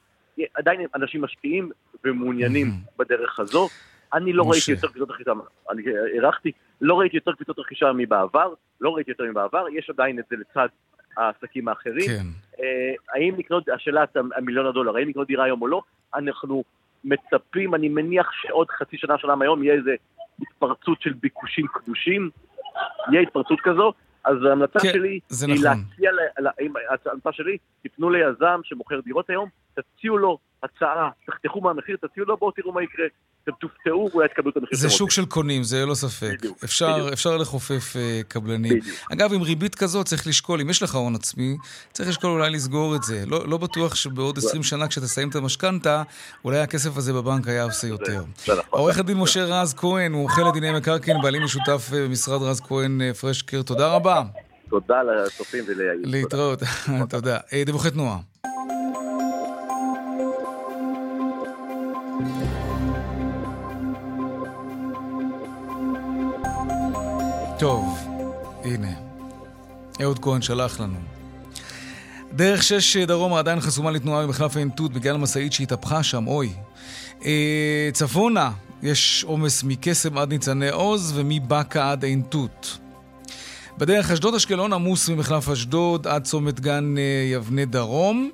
[0.55, 1.71] עדיין אנשים משקיעים
[2.05, 2.81] ומעוניינים מהמם.
[2.99, 3.69] בדרך הזו.
[4.15, 4.51] אני לא משה.
[4.51, 5.33] ראיתי יותר קבוצות רכישה,
[5.71, 5.83] אני
[6.15, 10.37] הערכתי, לא ראיתי יותר קבוצות רכישה מבעבר, לא ראיתי יותר מבעבר, יש עדיין את זה
[10.37, 10.69] לצד
[11.17, 12.07] העסקים האחרים.
[12.07, 12.25] כן.
[12.63, 14.05] אה, האם לקנות, השאלה
[14.37, 15.83] המיליון הדולר, האם לקנות דירה היום או לא,
[16.15, 16.65] אנחנו
[17.05, 19.95] מצפים, אני מניח שעוד חצי שנה, שנה מהיום, יהיה איזה
[20.41, 22.31] התפרצות של ביקושים קדושים,
[23.13, 23.93] יהיה התפרצות כזו,
[24.25, 25.65] אז ההמלצה כן, שלי היא נכון.
[25.65, 26.11] להציע,
[27.07, 32.51] ההמלצה שלי, תפנו ליזם שמוכר דירות היום, תציעו לו הצעה, תחתכו מהמחיר, תציעו לו, בואו
[32.51, 33.07] תראו מה יקרה,
[33.49, 35.11] אתם תופתעו ואולי תקבלו את המחיר זה שוק.
[35.11, 36.37] של קונים, זה ללא ספק.
[36.39, 37.13] בדיוק, אפשר, בדיוק.
[37.13, 38.81] אפשר לחופף אה, קבלנים.
[38.81, 38.97] בדיוק.
[39.13, 41.57] אגב, עם ריבית כזאת צריך לשקול, אם יש לך הון עצמי,
[41.93, 43.25] צריך לשקול אולי לסגור את זה.
[43.27, 46.03] לא, לא בטוח שבעוד 20 שנה כשתסיים את המשכנתה,
[46.45, 48.23] אולי הכסף הזה בבנק היה עושה יותר.
[48.43, 48.57] נכון.
[48.71, 53.15] עורך הדין משה רז כהן, מומחה לדיני מקרקעין, בעלים משותף אה, במשרד רז כהן אה,
[53.15, 54.23] פרשקר, תודה רבה.
[54.71, 56.01] תודה לצופים וליעיל.
[56.05, 56.63] להתראות,
[57.09, 57.39] תודה.
[57.67, 58.19] דיווחי תנועה.
[67.59, 67.99] טוב,
[68.65, 68.93] הנה.
[70.03, 70.99] אהוד כהן שלח לנו.
[72.33, 76.53] דרך שש דרומה עדיין חסומה לתנועה במחלף עין תות בגלל המשאית שהתהפכה שם, אוי.
[77.25, 78.51] אה, צפונה,
[78.83, 82.79] יש עומס מקסם עד ניצני עוז ומבאקה עד עין תות.
[83.79, 88.31] בדרך אשדוד אשקלון עמוס ממחלף אשדוד עד צומת גן אה, יבנה דרום.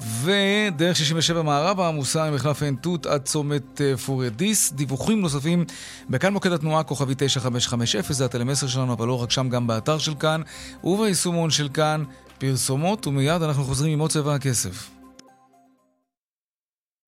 [0.00, 4.72] ודרך 67 מערבה עמוסה ממחלף עין תות עד צומת אה, פוריידיס.
[4.72, 5.64] דיווחים נוספים
[6.10, 10.14] בכאן מוקד התנועה כוכבי 9550 זה הטלמסר שלנו, אבל לא רק שם, גם באתר של
[10.14, 10.42] כאן
[10.84, 12.04] וביישומון של כאן
[12.38, 14.90] פרסומות, ומיד אנחנו חוזרים עם עוד צבע הכסף.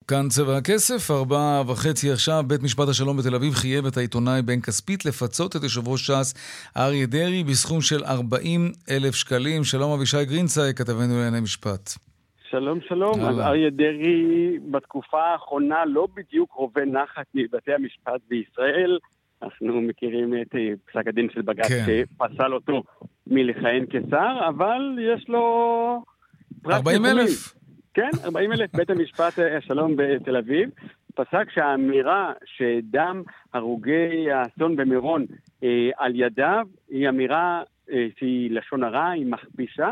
[0.07, 4.61] כאן צבע הכסף, ארבעה וחצי עכשיו, בית משפט השלום בתל אביב חייב את העיתונאי בן
[4.61, 6.33] כספית לפצות את יושב ראש ש"ס
[6.77, 9.63] אריה דרעי בסכום של 40 אלף שקלים.
[9.63, 12.12] שלום אבישי גרינצייג, כתבנו לענייני משפט.
[12.53, 13.19] שלום, שלום.
[13.19, 18.97] אז אריה דרעי בתקופה האחרונה לא בדיוק רובה נחת מבתי המשפט בישראל.
[19.43, 21.85] אנחנו מכירים את אה, פסק הדין של בג"ץ כן.
[21.85, 22.83] שפסל אותו
[23.27, 26.03] מלכהן כשר, אבל יש לו...
[26.63, 27.25] פרט 40 ניחומים.
[27.25, 27.53] אלף?
[27.93, 28.75] כן, 40 אלף.
[28.75, 30.69] בית המשפט אה, השלום בתל אביב
[31.15, 35.25] פסק שהאמירה שדם הרוגי האסון במירון
[35.63, 39.89] אה, על ידיו היא אמירה אה, שהיא לשון הרע, היא מכפישה,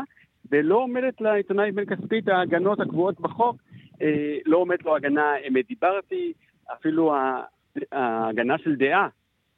[0.50, 3.56] ולא עומדת לעיתונאי בן כספית ההגנות הקבועות בחוק,
[4.02, 6.32] אה, לא עומדת לו הגנה אמת דיברתי,
[6.72, 7.14] אפילו
[7.92, 9.08] ההגנה של דעה.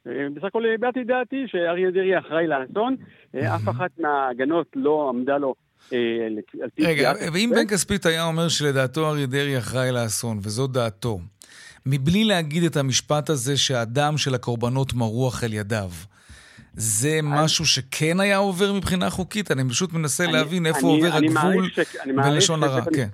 [0.07, 2.95] אה, בסך הכל הבעתי דעתי שאריה דרעי אחראי לאסון,
[3.35, 5.55] אה, אף אחת מההגנות לא עמדה לו
[5.93, 6.27] אה,
[6.79, 7.51] רגע, ואם.
[7.55, 11.19] בן כספית היה אומר שלדעתו אריה דרעי אחראי לאסון, וזו דעתו,
[11.85, 15.89] מבלי להגיד את המשפט הזה שהדם של הקורבנות מרוח אל ידיו,
[16.77, 19.51] זה משהו שכן היה עובר מבחינה חוקית?
[19.51, 22.81] אני פשוט מנסה אני- להבין איפה אני- עובר אני הגבול ש- אני בלשון הרע.
[22.95, 23.07] כן.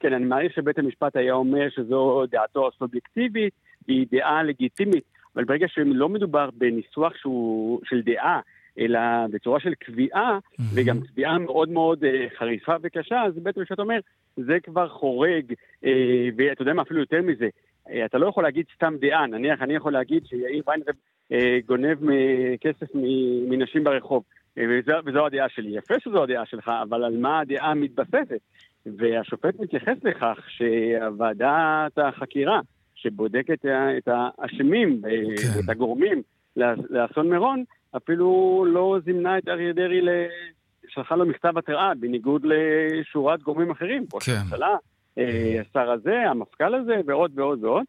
[0.00, 3.52] כן, אני מעריך שבית המשפט היה אומר שזו דעתו הסובייקטיבית,
[3.88, 5.04] היא דעה לגיטימית,
[5.36, 8.40] אבל ברגע שלא מדובר בניסוח שהוא של דעה,
[8.78, 8.98] אלא
[9.30, 10.38] בצורה של קביעה,
[10.74, 13.98] וגם קביעה מאוד מאוד אה, חריפה וקשה, אז בית המשפט אומר,
[14.36, 15.52] זה כבר חורג,
[15.84, 15.90] אה,
[16.36, 17.48] ואתה יודע מה, אפילו יותר מזה,
[17.90, 20.94] אה, אתה לא יכול להגיד סתם דעה, נניח אני יכול להגיד שיאיר ויינרב
[21.66, 22.86] גונב מ- כסף
[23.48, 24.22] מנשים ברחוב,
[24.58, 25.76] אה, וזו, וזו הדעה שלי.
[25.76, 28.40] יפה שזו הדעה שלך, אבל על מה הדעה מתבססת?
[28.86, 31.46] והשופט מתייחס לכך שהוועדת
[31.98, 32.60] החקירה,
[32.94, 35.08] שבודקת ה- את האשמים כן.
[35.58, 36.22] ואת הגורמים
[36.56, 37.64] לאס- לאסון מירון,
[37.96, 40.00] אפילו לא זימנה את אריה דרעי.
[40.88, 44.32] שלחה לו מכתב התראה, בניגוד לשורת גורמים אחרים, ראש כן.
[44.40, 44.76] הממשלה,
[45.18, 47.84] אה, השר הזה, המפכ"ל הזה, ועוד ועוד ועוד.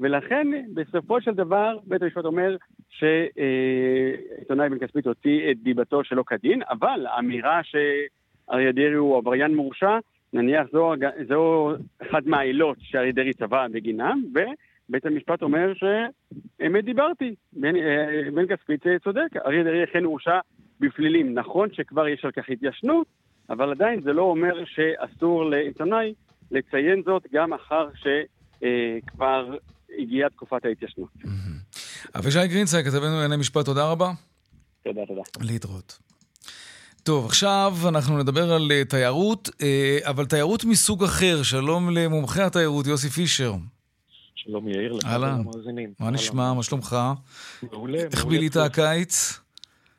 [0.00, 2.56] ולכן, בסופו של דבר, בית המשפט אומר
[2.88, 9.98] שעיתונאי בן כספית הוציא את דיבתו שלא כדין, אבל האמירה שאריה דרעי הוא עבריין מורשע,
[10.32, 10.94] נניח זו,
[11.28, 17.34] זו אחת מהעילות שאריה דרעי צבע בגינם, ובית המשפט אומר שאמת דיברתי.
[17.52, 20.38] בן, אה, בן כספית אה, צודק, אריה דרעי אכן הורשע
[20.80, 21.34] בפלילים.
[21.34, 23.06] נכון שכבר יש על כך התיישנות,
[23.50, 26.14] אבל עדיין זה לא אומר שאסור לעיתונאי
[26.50, 29.56] לציין זאת גם אחר שכבר
[29.98, 31.08] הגיעה תקופת ההתיישנות.
[32.18, 34.12] אבישי גרינצייג, כתבנו לענייני משפט, תודה רבה.
[34.84, 35.22] תודה, תודה.
[35.40, 35.98] להתראות.
[37.02, 41.42] טוב, עכשיו אנחנו נדבר על אה, תיירות, אה, אבל תיירות מסוג אחר.
[41.42, 43.54] שלום למומחה התיירות, יוסי פישר.
[44.34, 45.40] שלום יאיר, לך אהלן.
[45.46, 45.92] ולמאזינים.
[46.00, 46.52] מה נשמע?
[46.52, 46.96] מה שלומך?
[47.62, 48.30] מעולה, איך מעולה.
[48.30, 49.40] בילית הקיץ?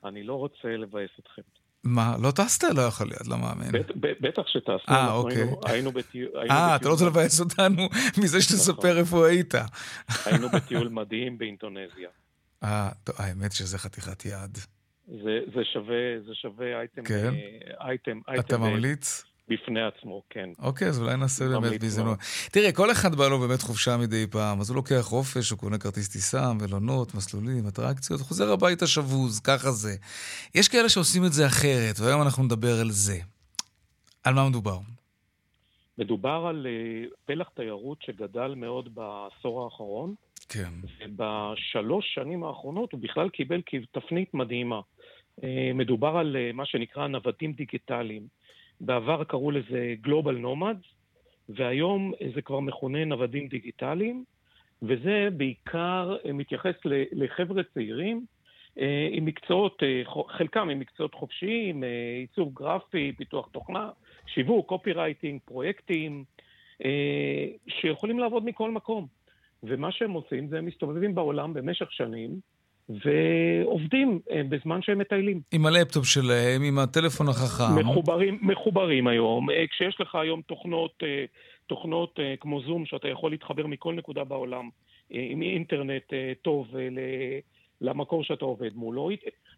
[0.05, 1.41] אני לא רוצה לבאס אתכם.
[1.85, 2.63] מה, לא טסת?
[2.63, 3.71] לא יכול להיות, לא מאמין.
[3.95, 5.43] בטח שטסנו, אה, אוקיי.
[5.65, 6.29] היינו- בטיול...
[6.51, 7.89] אה, אתה לא רוצה לבאס אותנו
[8.23, 9.53] מזה שתספר איפה היית.
[10.25, 12.09] היינו בטיול מדהים באינדונזיה.
[12.63, 14.57] אה, טוב, האמת שזה חתיכת יעד.
[15.55, 15.95] זה שווה,
[16.27, 17.33] זה שווה אייטם, כן.
[17.33, 19.23] אה, אייטם, אתה אייטם אה, ממליץ?
[19.49, 20.49] בפני עצמו, כן.
[20.59, 22.07] אוקיי, אז אולי נעשה באמת בהזדמנות.
[22.07, 22.19] מאוד.
[22.51, 25.77] תראה, כל אחד בא לו באמת חופשה מדי פעם, אז הוא לוקח חופש, הוא קונה
[25.77, 29.95] כרטיס טיסה, מלונות, מסלולים, אטרקציות, חוזר הביתה שבוז, ככה זה.
[30.55, 33.17] יש כאלה שעושים את זה אחרת, והיום אנחנו נדבר על זה.
[34.23, 34.77] על מה מדובר?
[35.97, 40.15] מדובר על אה, פלח תיירות שגדל מאוד בעשור האחרון,
[40.49, 40.69] כן.
[40.99, 44.81] ובשלוש שנים האחרונות הוא בכלל קיבל תפנית מדהימה.
[45.43, 48.27] אה, מדובר על אה, מה שנקרא נוודים דיגיטליים.
[48.81, 50.87] בעבר קראו לזה Global Nomads,
[51.49, 54.23] והיום זה כבר מכונה נוודים דיגיטליים,
[54.81, 56.75] וזה בעיקר אה, מתייחס
[57.11, 58.25] לחבר'ה צעירים
[58.79, 61.83] אה, עם מקצועות, אה, חלקם עם מקצועות חופשיים,
[62.19, 63.89] עיצוב גרפי, פיתוח תוכנה,
[64.27, 66.23] שיווק, קופי רייטינג, פרויקטים,
[67.67, 69.07] שיכולים לעבוד מכל מקום.
[69.63, 72.39] ומה שהם עושים זה הם מסתובבים בעולם במשך שנים
[72.89, 75.41] ועובדים אה, בזמן שהם מטיילים.
[75.51, 77.79] עם הלפטופ שלהם, עם הטלפון החכם.
[77.79, 79.49] מחוברים, מחוברים היום.
[79.49, 81.25] אה, כשיש לך היום תוכנות, אה,
[81.67, 84.69] תוכנות כמו זום, שאתה יכול להתחבר מכל נקודה בעולם
[85.09, 86.67] עם אינטרנט טוב
[87.81, 89.09] למקור שאתה עובד מולו.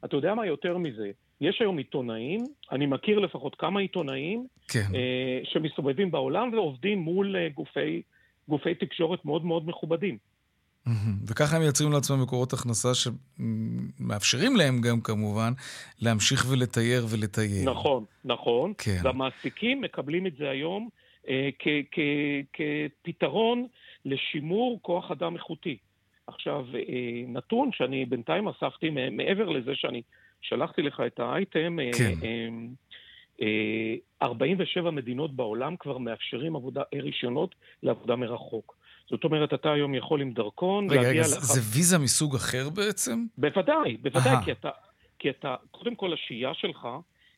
[0.05, 1.11] אתה יודע מה יותר מזה?
[1.41, 4.87] יש היום עיתונאים, אני מכיר לפחות כמה עיתונאים, כן.
[5.43, 8.01] שמסתובבים בעולם ועובדים מול גופי,
[8.47, 10.17] גופי תקשורת מאוד מאוד מכובדים.
[11.27, 15.53] וככה הם מייצרים לעצמם מקורות הכנסה שמאפשרים להם גם כמובן
[16.01, 17.69] להמשיך ולתייר ולטייל.
[17.69, 18.73] נכון, נכון.
[18.77, 18.99] כן.
[19.03, 20.89] והמעסיקים מקבלים את זה היום
[21.29, 22.59] אה, כ- כ-
[23.03, 23.67] כפתרון
[24.05, 25.77] לשימור כוח אדם איכותי.
[26.27, 26.81] עכשיו, אה,
[27.27, 30.01] נתון שאני בינתיים אספתי, מעבר לזה שאני
[30.41, 32.13] שלחתי לך את האייטם, אה, כן.
[32.23, 32.47] אה,
[33.41, 38.76] אה, 47 מדינות בעולם כבר מאפשרים עבודה, אה, רישיונות לעבודה מרחוק.
[39.09, 41.27] זאת אומרת, אתה היום יכול עם דרכון רגע, רגע, לך...
[41.27, 43.25] זה זה ויזה מסוג אחר בעצם?
[43.37, 44.45] בוודאי, בוודאי.
[44.45, 44.69] כי אתה,
[45.19, 46.87] כי אתה, קודם כל השהייה שלך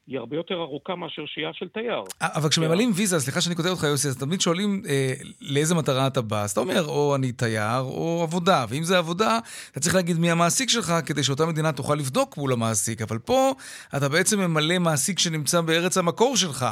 [0.09, 2.03] היא הרבה יותר ארוכה מאשר שהייה של תייר.
[2.21, 6.07] אה, אבל כשממלאים ויזה, סליחה שאני כותב אותך יוסי, אז תמיד שואלים אה, לאיזה מטרה
[6.07, 6.43] אתה בא.
[6.43, 8.65] אז אתה אומר, או אני תייר, או עבודה.
[8.69, 9.39] ואם זה עבודה,
[9.71, 13.01] אתה צריך להגיד מי המעסיק שלך, כדי שאותה מדינה תוכל לבדוק מול המעסיק.
[13.01, 13.51] אבל פה
[13.97, 16.65] אתה בעצם ממלא מעסיק שנמצא בארץ המקור שלך.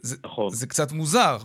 [0.00, 0.50] זה, נכון.
[0.50, 1.38] זה קצת מוזר.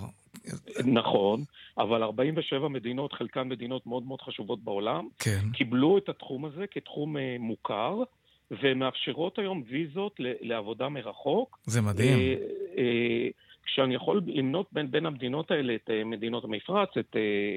[0.85, 1.43] נכון,
[1.79, 5.39] אבל 47 מדינות, חלקן מדינות מאוד מאוד חשובות בעולם, כן.
[5.53, 8.03] קיבלו את התחום הזה כתחום אה, מוכר,
[8.51, 11.59] ומאפשרות היום ויזות לעבודה מרחוק.
[11.63, 12.19] זה מדהים.
[12.19, 12.35] אה,
[12.77, 13.27] אה,
[13.63, 17.15] כשאני יכול למנות בין, בין המדינות האלה את מדינות המפרץ, את,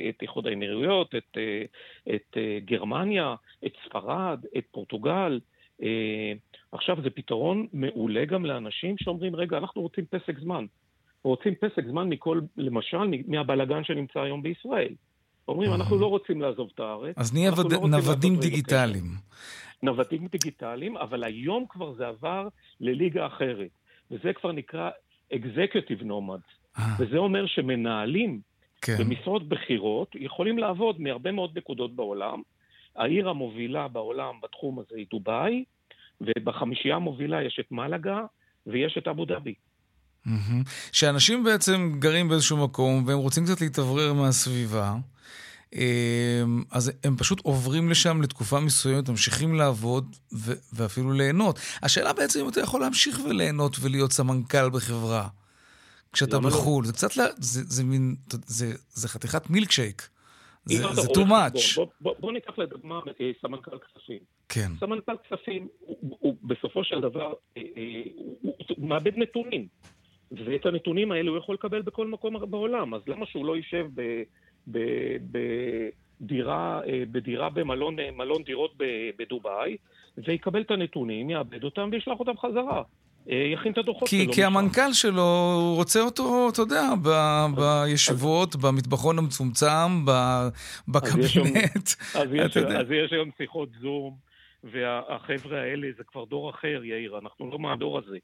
[0.09, 1.39] את איחוד האמירויות, את,
[2.15, 3.35] את גרמניה,
[3.67, 5.41] את ספרד, את פורטוגל.
[6.73, 10.67] עכשיו, זה פתרון מעולה גם לאנשים שאומרים, רגע, אנחנו רוצים פסק זמן.
[11.25, 14.95] רוצים פסק זמן מכל, למשל, מהבלגן שנמצא היום בישראל.
[15.49, 17.15] אומרים, אנחנו לא רוצים לעזוב את הארץ.
[17.19, 19.05] אז נהיה אנחנו וד- לא נוודים רילוקיישן." דיגיטליים.
[19.83, 22.49] נוודים דיגיטליים, אבל היום כבר זה עבר
[22.81, 23.71] לליגה אחרת,
[24.11, 24.91] וזה כבר נקרא
[25.33, 28.41] Executive Nomads, אה, וזה אומר שמנהלים
[28.83, 28.97] כן.
[29.01, 32.43] במשרות בכירות יכולים לעבוד מהרבה מאוד נקודות בעולם.
[32.97, 35.65] העיר המובילה בעולם בתחום הזה היא דובאי,
[36.21, 38.21] ובחמישייה המובילה יש את מלאגה
[38.67, 39.55] ויש את אבו דאבי.
[40.93, 44.95] שאנשים בעצם גרים באיזשהו מקום והם רוצים קצת להתאוורר מהסביבה,
[45.75, 51.59] אמ, אז הם פשוט עוברים לשם לתקופה מסוימת, ממשיכים לעבוד ו- ואפילו ליהנות.
[51.83, 55.29] השאלה בעצם אם אתה יכול להמשיך וליהנות ולהיות סמנכ"ל בחברה
[56.13, 56.49] כשאתה לא?
[56.49, 56.85] בחו"ל.
[56.85, 57.09] זה קצת,
[57.39, 58.15] זה, זה מין,
[58.47, 60.09] זה, זה חתיכת מילקשייק.
[60.65, 61.75] זה, זה too much.
[61.77, 64.19] בוא, בוא, בוא ניקח לדוגמה אה, סמנכ"ל כספים.
[64.49, 64.73] כן.
[64.81, 69.69] סמנכ"ל כספים, הוא, הוא, הוא בסופו של דבר, אה, אה, הוא, הוא, הוא מאבד נתונים.
[70.33, 74.23] ואת הנתונים האלה הוא יכול לקבל בכל מקום בעולם, אז למה שהוא לא יישב ב...
[76.21, 78.75] בדירה, אה, בדירה במלון מלון דירות
[79.18, 79.77] בדובאי,
[80.18, 82.83] ויקבל את הנתונים, יאבד אותם וישלח אותם חזרה.
[83.31, 84.33] אה, יכין את הדוחות כי, שלו.
[84.33, 87.09] כי המנכ"ל שלו רוצה אותו, אתה יודע, ב,
[87.57, 90.05] בישיבות, במטבחון המצומצם,
[90.88, 91.88] בקבינט.
[92.14, 94.16] אז יש, אז יש היום שיחות זום,
[94.64, 98.16] והחבר'ה האלה זה כבר דור אחר, יאיר, אנחנו לא מהדור הזה.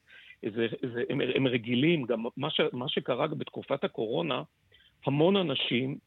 [0.43, 4.43] זה, זה, הם, הם רגילים, גם מה, ש, מה שקרה בתקופת הקורונה,
[5.07, 5.99] המון אנשים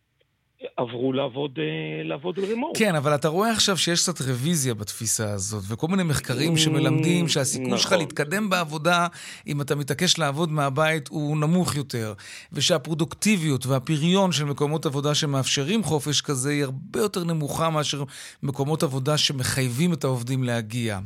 [0.78, 2.78] עברו לעבוד, אה, לעבוד רימורט.
[2.78, 7.67] כן, אבל אתה רואה עכשיו שיש קצת רוויזיה בתפיסה הזאת, וכל מיני מחקרים שמלמדים שהסיכוי
[7.67, 7.78] נכון.
[7.78, 9.08] שלך להתקדם בעבודה,
[9.47, 12.13] אם אתה מתעקש לעבוד מהבית, הוא נמוך יותר,
[12.54, 18.04] ושהפרודוקטיביות והפריון של מקומות עבודה שמאפשרים חופש כזה היא הרבה יותר נמוכה מאשר
[18.43, 21.00] מקומות עבודה שמחייבים את העובדים להגיע.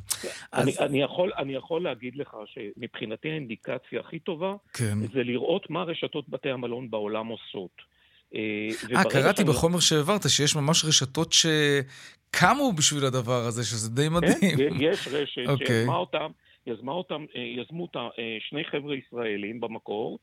[0.54, 0.78] אני, אז...
[0.80, 4.98] אני, יכול, אני יכול להגיד לך שמבחינתי האינדיקציה הכי טובה, כן.
[5.14, 7.95] זה לראות מה רשתות בתי המלון בעולם עושות.
[8.36, 9.50] אה, קראתי שאני...
[9.50, 14.58] בחומר שהעברת שיש ממש רשתות שקמו בשביל הדבר הזה, שזה די כן, מדהים.
[14.58, 15.50] כן, יש רשת okay.
[15.50, 15.68] אוקיי.
[15.68, 16.32] שיזמה אותם.
[16.68, 20.20] יזמה אותם, אה, יזמו אותה אה, שני חבר'ה ישראלים במקור,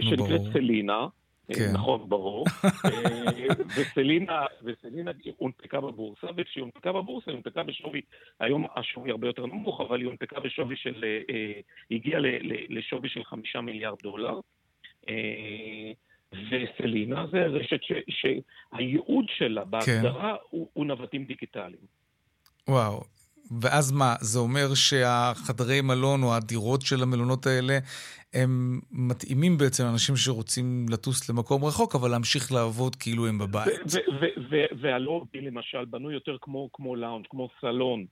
[0.00, 1.06] שנקראת סלינה,
[1.54, 1.70] כן.
[1.72, 2.44] נכון, ברור.
[3.76, 8.00] וסלינה, וסלינה הונפקה בבורסה, וכשהיא הונפקה בבורסה, היא הונפקה בשווי,
[8.40, 11.04] היום השווי הרבה יותר נמוך, אבל היא הונפקה בשווי של,
[11.90, 12.20] הגיעה
[12.68, 14.40] לשווי של חמישה מיליארד דולר.
[16.32, 19.64] וסלינה זה רשת ש, שהייעוד שלה.
[19.64, 20.44] בהגדרה כן.
[20.50, 21.86] הוא, הוא נווטים דיגיטליים.
[22.68, 23.04] וואו.
[23.60, 27.78] ואז מה, זה אומר שהחדרי מלון או הדירות של המלונות האלה,
[28.34, 33.72] הם מתאימים בעצם לאנשים שרוצים לטוס למקום רחוק, אבל להמשיך לעבוד כאילו הם בבית.
[34.80, 38.06] והלובי למשל בנוי יותר כמו, כמו לאונד, כמו סלון,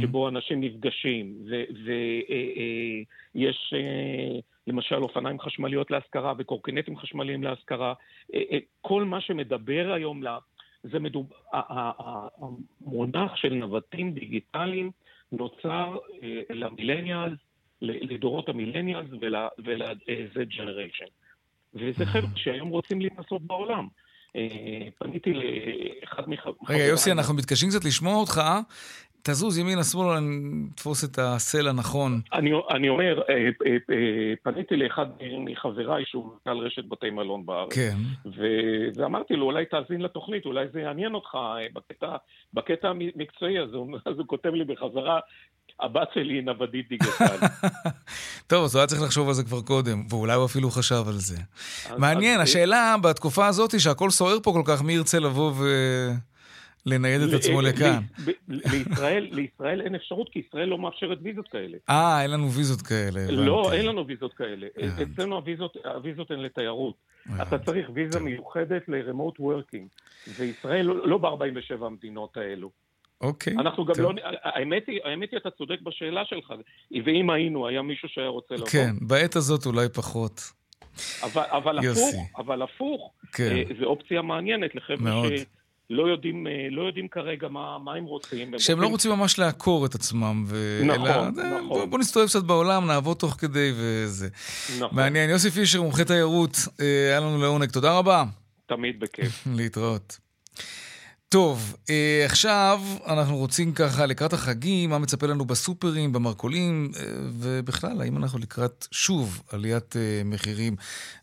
[0.00, 1.34] שבו אנשים נפגשים,
[3.34, 3.74] ויש...
[3.74, 7.94] אה, למשל אופניים חשמליות להשכרה וקורקינטים חשמליים להשכרה.
[8.34, 10.22] אה, אה, כל מה שמדבר היום,
[10.82, 14.90] זה מדובר, המונח של נווטים דיגיטליים
[15.32, 17.38] נוצר אה, למילניאלס,
[17.82, 21.10] לדורות המילניאלס ול-Z Generation.
[21.74, 23.88] וזה חבר'ה שהיום רוצים להתנסות בעולם.
[24.98, 26.54] פניתי לאחד מחבריי...
[26.68, 28.40] רגע, יוסי, אנחנו מתקשים קצת לשמוע אותך.
[29.22, 32.20] תזוז ימינה שמאלה, נתפוס את הסל הנכון.
[32.32, 35.06] אני, אני אומר, אה, אה, אה, פניתי לאחד
[35.38, 37.72] מחבריי שהוא מנכ"ל רשת בתי מלון בארץ.
[37.72, 37.96] כן.
[38.26, 38.46] ו,
[38.96, 41.38] ואמרתי לו, אולי תאזין לתוכנית, אולי זה יעניין אותך
[41.72, 42.16] בקטע,
[42.54, 43.76] בקטע המקצועי הזה.
[44.06, 45.20] אז הוא כותב לי בחזרה,
[45.80, 47.40] הבת שלי היא נוודית דיגיטלית.
[48.50, 51.18] טוב, אז הוא היה צריך לחשוב על זה כבר קודם, ואולי הוא אפילו חשב על
[51.18, 51.36] זה.
[51.98, 55.64] מעניין, השאלה בתקופה הזאת, שהכל סוער פה כל כך, מי ירצה לבוא ו...
[56.86, 58.02] לנייד את עצמו לכאן.
[59.30, 61.76] לישראל אין אפשרות, כי ישראל לא מאפשרת ויזות כאלה.
[61.88, 63.20] אה, אין לנו ויזות כאלה.
[63.30, 64.66] לא, אין לנו ויזות כאלה.
[65.02, 65.40] אצלנו
[65.84, 66.94] הוויזות הן לתיירות.
[67.42, 69.88] אתה צריך ויזה מיוחדת ל-remote working,
[70.38, 72.70] וישראל לא, לא ב-47 המדינות האלו.
[73.20, 73.52] אוקיי.
[73.52, 74.12] אנחנו גם לא...
[74.42, 76.52] האמת היא, האמת היא, אתה צודק בשאלה שלך.
[77.04, 78.66] ואם היינו, היה מישהו שהיה רוצה לבוא.
[78.66, 80.40] כן, בעת הזאת אולי פחות.
[81.22, 83.56] אבל, אבל הפוך, אבל הפוך, כן.
[83.56, 85.44] אה, זו אופציה מעניינת לחבר'ה ש...
[85.90, 88.38] לא יודעים, אה, לא יודעים כרגע מה, מה הם רוצים.
[88.38, 88.80] שהם לא רוצים...
[88.82, 90.44] לא רוצים ממש לעקור את עצמם.
[90.46, 90.80] ו...
[90.84, 91.68] נכון, אלא, נכון.
[91.68, 94.28] בוא, בוא נסתובב קצת בעולם, נעבוד תוך כדי וזה.
[94.78, 94.96] נכון.
[94.96, 95.30] מעניין.
[95.30, 97.70] יוסי פישר, מומחה תיירות, אה, היה לנו לעונג.
[97.70, 98.24] תודה רבה.
[98.66, 99.46] תמיד בכיף.
[99.56, 100.18] להתראות.
[101.28, 106.90] טוב, אה, עכשיו אנחנו רוצים ככה לקראת החגים, מה מצפה לנו בסופרים, במרכולים,
[107.30, 110.76] ובכלל, האם אנחנו לקראת שוב עליית מחירים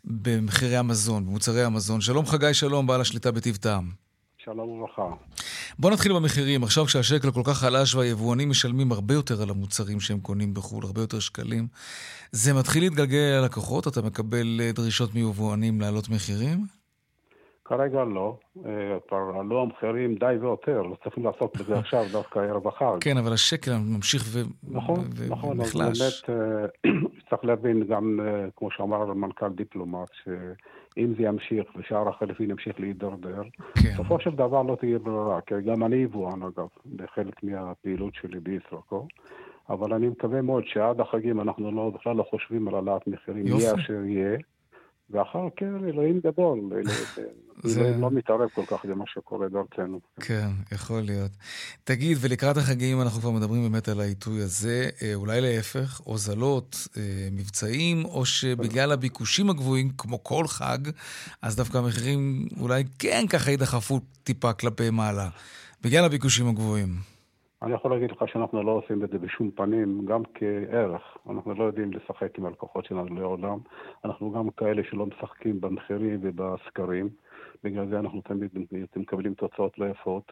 [0.03, 2.01] במחירי המזון, במוצרי המזון.
[2.01, 4.06] שלום חגי שלום, בעל השליטה בטיב טעם.
[4.47, 5.09] שלום וברכה.
[5.79, 6.63] בוא נתחיל במחירים.
[6.63, 11.01] עכשיו כשהשקל כל כך חלש והיבואנים משלמים הרבה יותר על המוצרים שהם קונים בחו"ל, הרבה
[11.01, 11.67] יותר שקלים,
[12.31, 13.87] זה מתחיל להתגלגל ללקוחות?
[13.87, 16.57] אתה מקבל אה, דרישות מיבואנים להעלות מחירים?
[17.65, 18.37] כרגע לא.
[18.65, 18.71] אה,
[19.07, 22.97] כבר עלו המחירים די ויותר, לא צריכים לעשות בזה עכשיו דווקא ערב החג.
[23.01, 24.41] כן, אבל השקל ממשיך ו...
[24.71, 25.29] נכון, ו...
[25.29, 26.01] נכון, ונחלש.
[26.01, 26.39] אז באמת
[26.85, 26.91] אה,
[27.29, 28.19] צריך להבין גם,
[28.55, 30.09] כמו שאמר מנכ"ל דיפלומט,
[30.97, 33.41] אם זה ימשיך ושער החליפין ימשיך להידרדר,
[33.75, 33.89] כן.
[33.93, 39.07] בסופו של דבר לא תהיה ברירה, כי גם אני יבואן אגב, בחלק מהפעילות שלי בישראכו.
[39.69, 43.75] אבל אני מקווה מאוד שעד החגים אנחנו לא, בכלל לא חושבים על העלאת מחירים, יהיה
[43.75, 44.37] אשר יהיה.
[45.09, 46.59] ואחר כן, אלוהים גדול,
[47.63, 49.99] זה לא מתערב כל כך במה שקורה בארצנו.
[50.19, 51.31] כן, יכול להיות.
[51.83, 57.01] תגיד, ולקראת החגים אנחנו כבר מדברים באמת על העיתוי הזה, אה, אולי להפך, הוזלות, אה,
[57.31, 60.77] מבצעים, או שבגלל הביקושים הגבוהים, כמו כל חג,
[61.41, 65.29] אז דווקא המחירים אולי כן ככה יידחפו טיפה כלפי מעלה,
[65.83, 67.16] בגלל הביקושים הגבוהים.
[67.61, 71.17] אני יכול להגיד לך שאנחנו לא עושים את זה בשום פנים, גם כערך.
[71.29, 73.59] אנחנו לא יודעים לשחק עם הלקוחות שלנו לעולם.
[74.05, 77.09] אנחנו גם כאלה שלא משחקים במחירים ובסקרים.
[77.63, 78.49] בגלל זה אנחנו תמיד
[78.95, 80.31] מקבלים תוצאות לא יפות.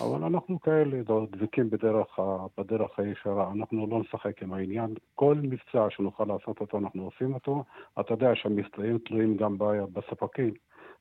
[0.00, 2.18] אבל אנחנו כאלה דבקים בדרך,
[2.58, 4.94] בדרך הישרה, אנחנו לא נשחק עם העניין.
[5.14, 7.64] כל מבצע שנוכל לעשות אותו, אנחנו עושים אותו.
[8.00, 9.58] אתה יודע שהמבצעים תלויים גם
[9.92, 10.54] בספקים.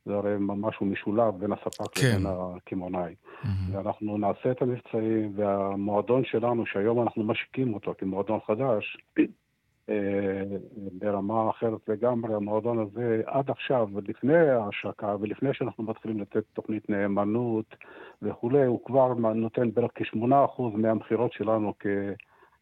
[0.06, 2.08] זה הרי משהו משולב בין הספק כן.
[2.08, 3.14] לבין הקמעונאי.
[3.14, 3.47] Mm-hmm.
[3.72, 8.97] ואנחנו נעשה את המבצעים, והמועדון שלנו, שהיום אנחנו משיקים אותו כמועדון חדש,
[9.89, 10.43] אה,
[10.99, 17.76] ברמה אחרת לגמרי, המועדון הזה עד עכשיו, לפני ההשקה ולפני שאנחנו מתחילים לתת תוכנית נאמנות
[18.22, 21.86] וכולי, הוא כבר נותן בערך כ-8% מהמכירות שלנו כ...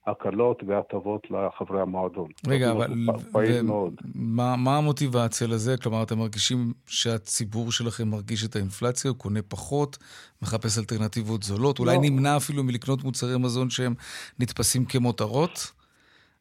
[0.08, 2.28] הקלות והטבות לחברי המועדון.
[2.47, 2.88] רגע, אבל...
[3.32, 3.93] פעיל מאוד.
[4.16, 5.78] מה, מה המוטיבציה לזה?
[5.78, 9.97] כלומר, אתם מרגישים שהציבור שלכם מרגיש את האינפלציה, הוא קונה פחות,
[10.41, 12.02] מחפש אלטרנטיבות זולות, אולי לא.
[12.02, 13.93] נמנע אפילו מלקנות מוצרי מזון שהם
[14.39, 15.72] נתפסים כמותרות?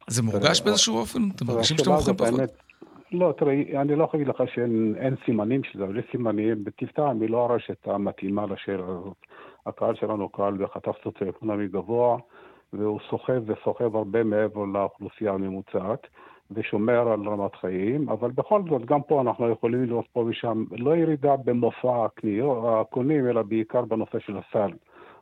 [0.08, 1.18] זה מורגש באיזשהו אופן?
[1.36, 2.40] אתם מרגישים שאתם מוכרים פחות?
[3.12, 6.64] לא, תראה, אני לא יכול להגיד לך שאין סימנים של זה, אבל יש סימנים.
[6.64, 9.16] בטבעם היא לא הרשת המתאימה לשאלה הזאת.
[9.66, 12.18] הקהל שלנו הוא קהל בחטף סוציו-אקונומי גבוה.
[12.72, 16.06] והוא סוחב וסוחב הרבה מעבר לאוכלוסייה הממוצעת,
[16.50, 20.96] ושומר על רמת חיים, אבל בכל זאת, גם פה אנחנו יכולים לראות פה ושם, לא
[20.96, 22.06] ירידה במופע
[22.80, 24.70] הקונים, אלא בעיקר בנושא של הסל.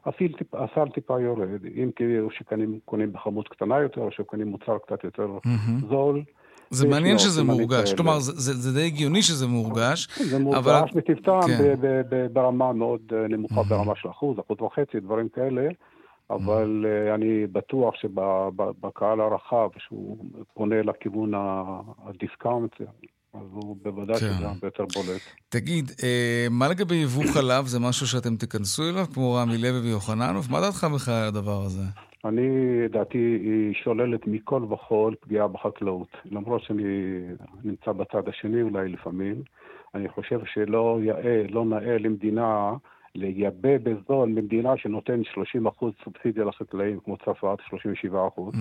[0.06, 5.28] הסיל, הסל טיפה יורד, אם כאילו שקונים בכמות קטנה יותר, או שקונים מוצר קצת יותר
[5.46, 5.86] mm-hmm.
[5.88, 6.22] זול.
[6.70, 10.18] זה מעניין שזה מורגש, כלומר זה, זה, זה די הגיוני שזה מורגש.
[10.18, 10.82] זה מורגש אבל...
[10.94, 11.74] מטבעם כן.
[12.32, 13.62] ברמה מאוד אה, נמוכה.
[13.62, 15.68] ברמה של אחוז, אחוז וחצי, דברים כאלה.
[16.30, 17.14] אבל mm.
[17.14, 20.16] אני בטוח שבקהל הרחב, שהוא
[20.54, 21.32] פונה לכיוון
[22.04, 22.72] הדיסקאונט,
[23.34, 24.26] אז הוא בוודאי כן.
[24.26, 25.20] שזה הרבה יותר בולט.
[25.48, 27.66] תגיד, אה, מה לגבי יבוא חלב?
[27.66, 30.50] זה משהו שאתם תיכנסו אליו, כמו רמי לוי ויוחננוף?
[30.50, 31.82] מה דעתך בכלל על הדבר הזה?
[32.24, 32.48] אני,
[32.90, 36.08] דעתי היא שוללת מכל וכול פגיעה בחקלאות.
[36.24, 36.82] למרות שאני
[37.64, 39.42] נמצא בצד השני אולי לפעמים,
[39.94, 42.72] אני חושב שלא יאה, לא נאה למדינה
[43.18, 45.20] לייבא בזול ממדינה שנותן
[45.66, 47.74] 30% סובסידיה לחקלאים, כמו צרפת, 37%,
[48.12, 48.54] mm-hmm.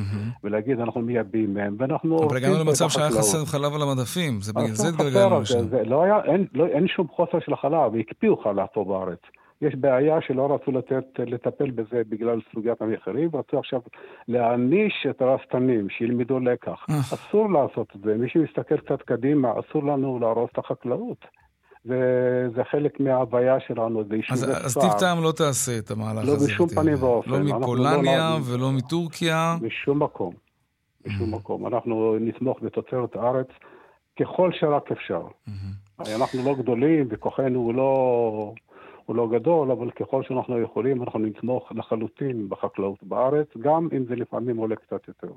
[0.44, 2.24] ולהגיד אנחנו מייבאים מהם, ואנחנו...
[2.28, 5.60] אבל הגענו למצב שהיה חסר חלב על המדפים, זה בגלל זה התגלגלנו לשם.
[5.86, 9.20] לא היה, אין, לא, אין שום חוסר של החלב, הקפיאו חלב פה בארץ.
[9.62, 13.80] יש בעיה שלא רצו לתת, לטפל בזה בגלל סוגיית המחירים, ורצו עכשיו
[14.28, 16.86] להעניש את הרפתנים, שילמדו לקח.
[16.90, 17.00] אה.
[17.00, 18.16] אסור לעשות את זה.
[18.18, 21.26] מי שמסתכל קצת קדימה, אסור לנו להרוס את החקלאות.
[21.88, 24.66] וזה חלק מההוויה שלנו, זה יישובי כפר.
[24.66, 26.48] אז טיב טעם לא תעשה את המהלך לא הזה.
[26.48, 27.32] לא בשום פנים ואופן.
[27.32, 29.58] לא מפולניה לא ולא מטורקיה.
[29.62, 30.34] בשום מקום.
[31.06, 31.38] בשום mm-hmm.
[31.38, 31.68] מקום.
[31.68, 33.48] אנחנו נתמוך בתוצרת הארץ
[34.20, 35.22] ככל שרק אפשר.
[35.22, 36.16] Mm-hmm.
[36.16, 38.54] אנחנו לא גדולים וכוחנו הוא לא,
[39.06, 44.16] הוא לא גדול, אבל ככל שאנחנו יכולים אנחנו נתמוך לחלוטין בחקלאות בארץ, גם אם זה
[44.16, 45.34] לפעמים עולה קצת יותר.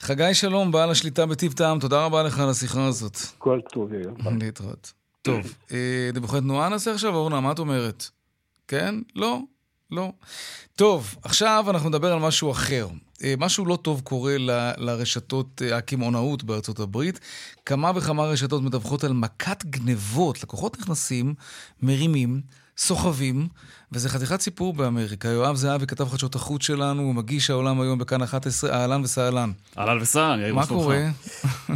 [0.00, 3.16] חגי שלום, בעל השליטה בטיב טעם, תודה רבה לך על השיחה הזאת.
[3.38, 4.06] כל טוב, יהיה.
[4.40, 5.03] להתראות.
[5.24, 8.08] טוב, אה, דיווחי תנועה נעשה עכשיו, אורנה, מה את אומרת?
[8.68, 8.94] כן?
[9.14, 9.40] לא?
[9.90, 10.12] לא.
[10.76, 12.88] טוב, עכשיו אנחנו נדבר על משהו אחר.
[13.22, 17.20] אה, משהו לא טוב קורה ל, לרשתות אה, הקמעונאות בארצות הברית.
[17.66, 20.42] כמה וכמה רשתות מדווחות על מכת גנבות.
[20.42, 21.34] לקוחות נכנסים,
[21.82, 22.40] מרימים,
[22.76, 23.48] סוחבים,
[23.94, 25.28] וזה חתיכת סיפור באמריקה.
[25.28, 29.52] יואב זהבי, כתב חדשות החוץ שלנו, מגיש העולם היום בכאן 11, אהלן וסהלן.
[29.78, 30.96] אהלן וסהלן, יאיר, מה קורה?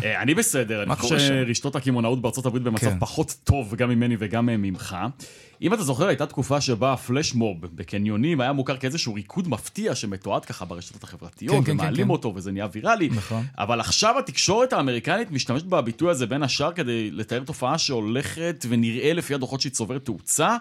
[0.04, 2.98] אה, אני בסדר, אני חושב שרשתות הקמעונאות בארצות הברית במצב כן.
[2.98, 4.96] פחות טוב, גם ממני וגם ממך.
[5.62, 10.64] אם אתה זוכר, הייתה תקופה שבה הפלשמוב בקניונים היה מוכר כאיזשהו ריקוד מפתיע שמתועד ככה
[10.64, 12.10] ברשתות החברתיות, כן, כן, ומעלים כן, כן.
[12.10, 13.08] אותו וזה נהיה ויראלי.
[13.08, 13.44] נכון.
[13.58, 19.34] אבל עכשיו התקשורת האמריקנית משתמשת בביטוי הזה בין השאר כדי לתאר תופעה שהולכת ונראה לפי
[19.34, 20.56] הדוחות שהיא צוברת תאוצה.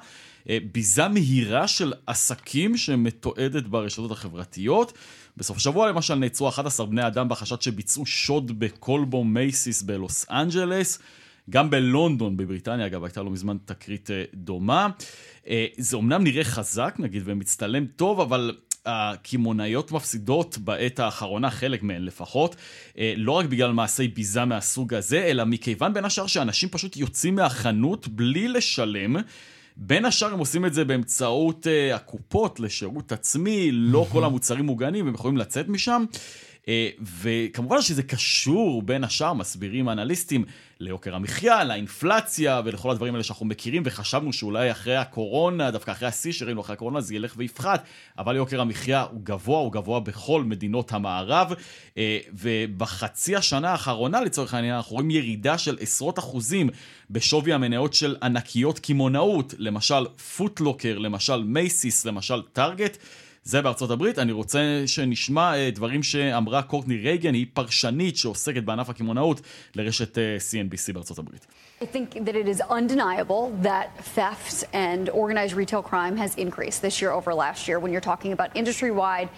[0.50, 4.93] אה, ביזה מהירה של עסקים שמתועדת ברשתות החברתיות.
[5.38, 11.00] בסוף השבוע למשל נעצרו 11 בני אדם בחשד שביצעו שוד בקולבו מייסיס בלוס אנג'לס.
[11.50, 14.88] גם בלונדון, בבריטניה, אגב, הייתה לא מזמן תקרית אה, דומה.
[15.48, 22.02] אה, זה אומנם נראה חזק, נגיד, ומצטלם טוב, אבל הקמעונאיות מפסידות בעת האחרונה, חלק מהן
[22.02, 22.56] לפחות,
[23.18, 28.08] לא רק בגלל מעשי ביזה מהסוג הזה, אלא מכיוון בין השאר שאנשים פשוט יוצאים מהחנות
[28.08, 29.16] בלי לשלם.
[29.80, 35.05] בין השאר הם עושים את זה באמצעות uh, הקופות לשירות עצמי, לא כל המוצרים מוגנים,
[35.05, 36.05] והם יכולים לצאת משם.
[36.68, 36.89] אה,
[37.22, 40.45] וכמובן שזה קשור בין השאר, מסבירים האנליסטים,
[40.80, 46.32] ליוקר המחיה, לאינפלציה ולכל הדברים האלה שאנחנו מכירים, וחשבנו שאולי אחרי הקורונה, דווקא אחרי השיא
[46.32, 47.84] שראינו אחרי הקורונה, זה ילך ויפחת,
[48.18, 51.53] אבל יוקר המחיה הוא גבוה, הוא גבוה בכל מדינות המערב,
[51.97, 56.70] אה, ובחצי השנה האחרונה לצורך העניין, אנחנו רואים ירידה של עשרות אחוזים
[57.09, 60.05] בשווי המניות של ענקיות קמעונאות, למשל
[60.38, 62.97] פוטלוקר, למשל מייסיס, למשל טארגט.
[63.48, 64.20] זה בארצות הברית.
[64.20, 69.41] אני רוצה שנשמע דברים שאמרה קורטני רייגן, היא פרשנית שעוסקת בענף הקמעונאות
[69.76, 71.48] לרשת CNBC בארצות הברית.
[71.82, 77.02] I think that it is undeniable that theft and organized retail crime has increased this
[77.02, 79.30] year over last year when you're talking about industry-wide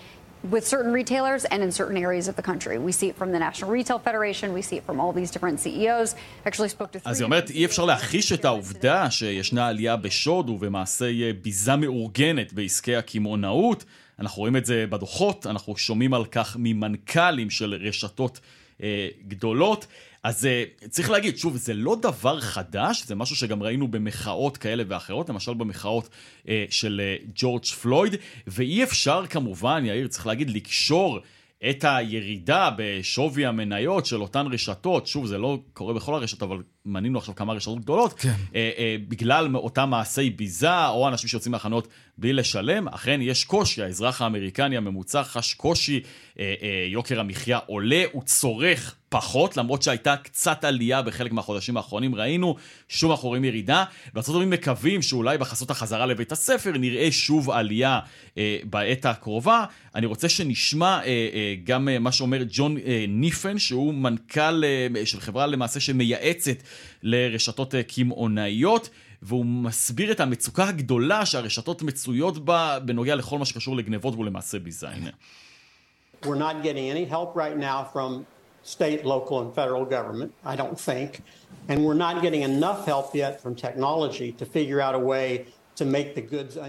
[0.44, 2.78] with certain retailers and in certain areas of the country.
[2.78, 5.60] We see it from the National Retail Federation, we see it from all these different
[5.60, 6.16] CEOs.
[6.46, 7.00] Actually spoke to.
[7.06, 12.96] אז היא אומרת, אי אפשר להכחיש את העובדה שישנה עלייה בשוד ובמעשי ביזה מאורגנת בעסקי
[12.96, 13.86] הקמעונאות.
[14.20, 18.40] אנחנו רואים את זה בדוחות, אנחנו שומעים על כך ממנכ"לים של רשתות
[18.84, 19.88] אה, גדולות.
[20.24, 24.84] אז אה, צריך להגיד, שוב, זה לא דבר חדש, זה משהו שגם ראינו במחאות כאלה
[24.88, 26.10] ואחרות, למשל במחאות
[26.48, 28.16] אה, של אה, ג'ורג' פלויד,
[28.48, 31.20] ואי אפשר כמובן, יאיר, צריך להגיד, לקשור
[31.70, 36.58] את הירידה בשווי המניות של אותן רשתות, שוב, זה לא קורה בכל הרשתות, אבל
[36.90, 38.34] מנינו עכשיו כמה רשתות גדולות, כן.
[38.56, 41.88] אה, אה, בגלל אותם מעשי ביזה, או אנשים שיוצאים מהחנות
[42.18, 46.00] בלי לשלם, אכן יש קושי, האזרח האמריקני הממוצע חש קושי,
[46.40, 52.16] אה, אה, יוקר המחיה עולה, הוא צורך פחות, למרות שהייתה קצת עלייה בחלק מהחודשים האחרונים,
[52.16, 52.56] ראינו,
[52.90, 53.84] שוב אנחנו רואים ירידה,
[54.14, 58.00] וארה"ב מקווים שאולי בחסות החזרה לבית הספר נראה שוב עלייה
[58.38, 59.66] אה, בעת הקרובה.
[59.96, 65.06] אני רוצה שנשמע אה, אה, גם אה, מה שאומר ג'ון אה, ניפן, שהוא מנכ"ל אה,
[65.06, 66.58] של חברה למעשה שמייעצת
[67.04, 68.90] לרשתות אה, קמעונאיות.
[69.22, 74.90] והוא מסביר את המצוקה הגדולה שהרשתות מצויות בה בנוגע לכל מה שקשור לגנבות ולמעשה ביזה.
[74.90, 75.10] הנה.
[76.24, 78.26] We're not getting any help right now from
[78.64, 81.22] state, local, and federal government, I don't think.
[81.70, 85.46] And we're not getting enough help yet from technology to figure out a way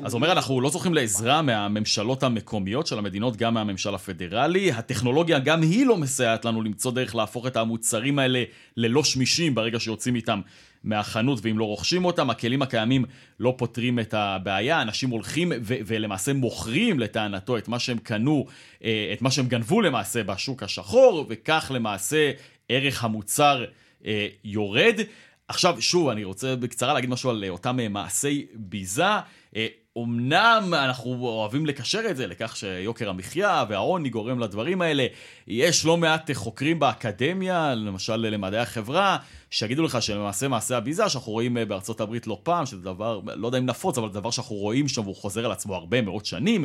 [0.04, 4.72] אז אומר, אנחנו לא זוכים לעזרה מהממשלות המקומיות של המדינות, גם מהממשל הפדרלי.
[4.72, 8.44] הטכנולוגיה, גם היא לא מסייעת לנו למצוא דרך להפוך את המוצרים האלה
[8.76, 10.40] ללא שמישים ברגע שיוצאים איתם
[10.84, 13.04] מהחנות ואם לא רוכשים אותם, הכלים הקיימים
[13.40, 18.46] לא פותרים את הבעיה, אנשים הולכים ו- ולמעשה מוכרים לטענתו את מה שהם קנו,
[18.84, 22.30] אה, את מה שהם גנבו למעשה בשוק השחור, וכך למעשה
[22.68, 23.64] ערך המוצר
[24.06, 25.00] אה, יורד.
[25.50, 29.04] עכשיו, שוב, אני רוצה בקצרה להגיד משהו על אותם מעשי ביזה.
[29.98, 35.06] אמנם אנחנו אוהבים לקשר את זה לכך שיוקר המחיה והעוני גורם לדברים האלה.
[35.46, 39.18] יש לא מעט חוקרים באקדמיה, למשל למדעי החברה,
[39.50, 43.58] שיגידו לך שלמעשה מעשה הביזה שאנחנו רואים בארצות הברית לא פעם, שזה דבר, לא יודע
[43.58, 46.64] אם נפוץ, אבל זה דבר שאנחנו רואים שם והוא חוזר על עצמו הרבה מאוד שנים,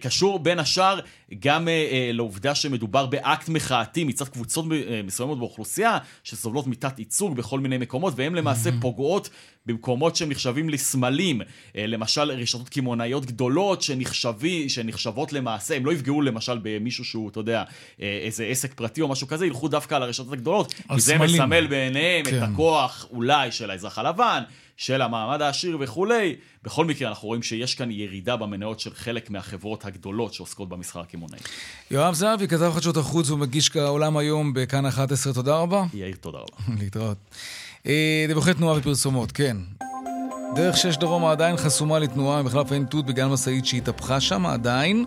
[0.00, 1.00] קשור בין השאר
[1.38, 1.68] גם
[2.12, 4.64] לעובדה שמדובר באקט מחאתי מצד קבוצות
[5.04, 9.30] מסוימות באוכלוסייה, שסובלות מתת ייצוג בכל מיני מקומות, והן למעשה פוגעות
[9.66, 11.40] במקומות שנחשבים לסמלים,
[11.74, 17.62] למשל רשתות קמעונאיות גדולות שנחשבי, שנחשבות למעשה, הם לא יפגעו למשל במישהו שהוא, אתה יודע,
[17.98, 22.23] איזה עסק פרטי או משהו כזה, ילכו דווקא על הרשתות הגדולות, כי זה מסמל בעיניהם
[22.24, 22.38] כן.
[22.38, 24.42] את הכוח אולי של האזרח הלבן,
[24.76, 26.36] של המעמד העשיר וכולי.
[26.62, 31.38] בכל מקרה, אנחנו רואים שיש כאן ירידה במניות של חלק מהחברות הגדולות שעוסקות במסחר הקמעונאי.
[31.90, 35.84] יואב זהבי, כתב חדשות החוץ ומגיש כעולם היום בכאן 11, תודה רבה.
[35.94, 36.74] יאיר, תודה רבה.
[36.80, 37.18] להתראות.
[38.28, 39.56] דיווחי תנועה ופרסומות, כן.
[40.54, 45.04] דרך שש דרומה עדיין חסומה לתנועה ממחלף עין תות בגלל משאית שהתהפכה שם עדיין.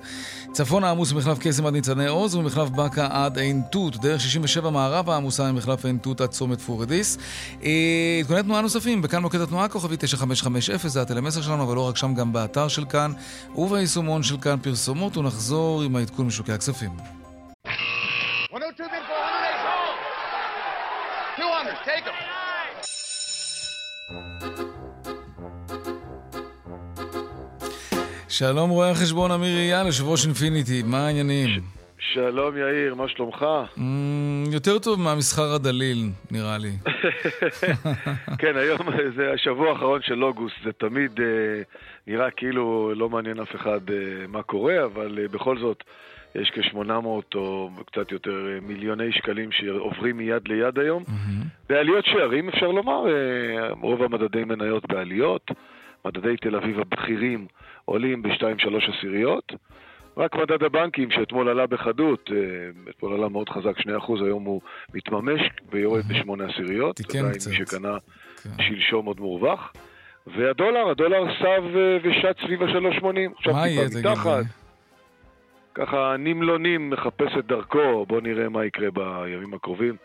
[0.52, 3.98] צפון העמוס ממחלף קסם עד ניצני עוז וממחלף בקה עד עין תות.
[3.98, 7.18] דרך 67 מערבה העמוסה ממחלף עין תות עד צומת פורדיס.
[8.20, 12.14] עדכוני תנועה נוספים, בכאן מוקד התנועה כוכבי 9550, זה הטלמסר שלנו, אבל לא רק שם,
[12.14, 13.12] גם באתר של כאן
[13.56, 16.92] וביישומון של כאן פרסומות, ונחזור עם העדכון משוקי הכספים.
[21.38, 22.28] 200, take them.
[28.40, 31.50] שלום רואה החשבון אמיר אייל, יושב ראש אינפיניטי, מה העניינים?
[32.00, 33.46] שלום יאיר, מה שלומך?
[33.78, 33.82] Mm,
[34.54, 36.72] יותר טוב מהמסחר הדליל, נראה לי.
[38.42, 38.78] כן, היום
[39.16, 41.26] זה השבוע האחרון של אוגוסט, זה תמיד אה,
[42.08, 45.84] נראה כאילו לא מעניין אף אחד אה, מה קורה, אבל אה, בכל זאת
[46.36, 51.04] יש כ-800 או קצת יותר מיליוני שקלים שעוברים מיד ליד היום.
[51.04, 51.70] Mm-hmm.
[51.70, 53.04] בעליות שערים אפשר לומר,
[53.82, 55.52] רוב המדדי מניות בעליות,
[56.06, 57.48] מדדי תל אביב הבכירים
[57.86, 59.54] עולים ב-2-3 עשיריות.
[60.18, 62.30] רק מדד הבנקים שאתמול עלה בחדות,
[62.90, 63.90] אתמול עלה מאוד חזק 2%,
[64.26, 64.62] היום הוא
[64.94, 65.42] מתממש
[65.72, 66.96] ויורד ב-8 עשיריות.
[66.96, 67.50] תיקן קצת.
[67.50, 67.98] מי שקנה
[68.44, 68.64] כן.
[68.64, 69.74] שלשום עוד מורווח.
[70.28, 71.64] והדולר, הדולר סב
[72.04, 73.52] ושט סביב ה-3.80.
[73.52, 74.44] מה יהיה, תגיד לי?
[75.76, 79.96] ככה נמלונים מחפש את דרכו, בואו נראה מה יקרה בימים הקרובים.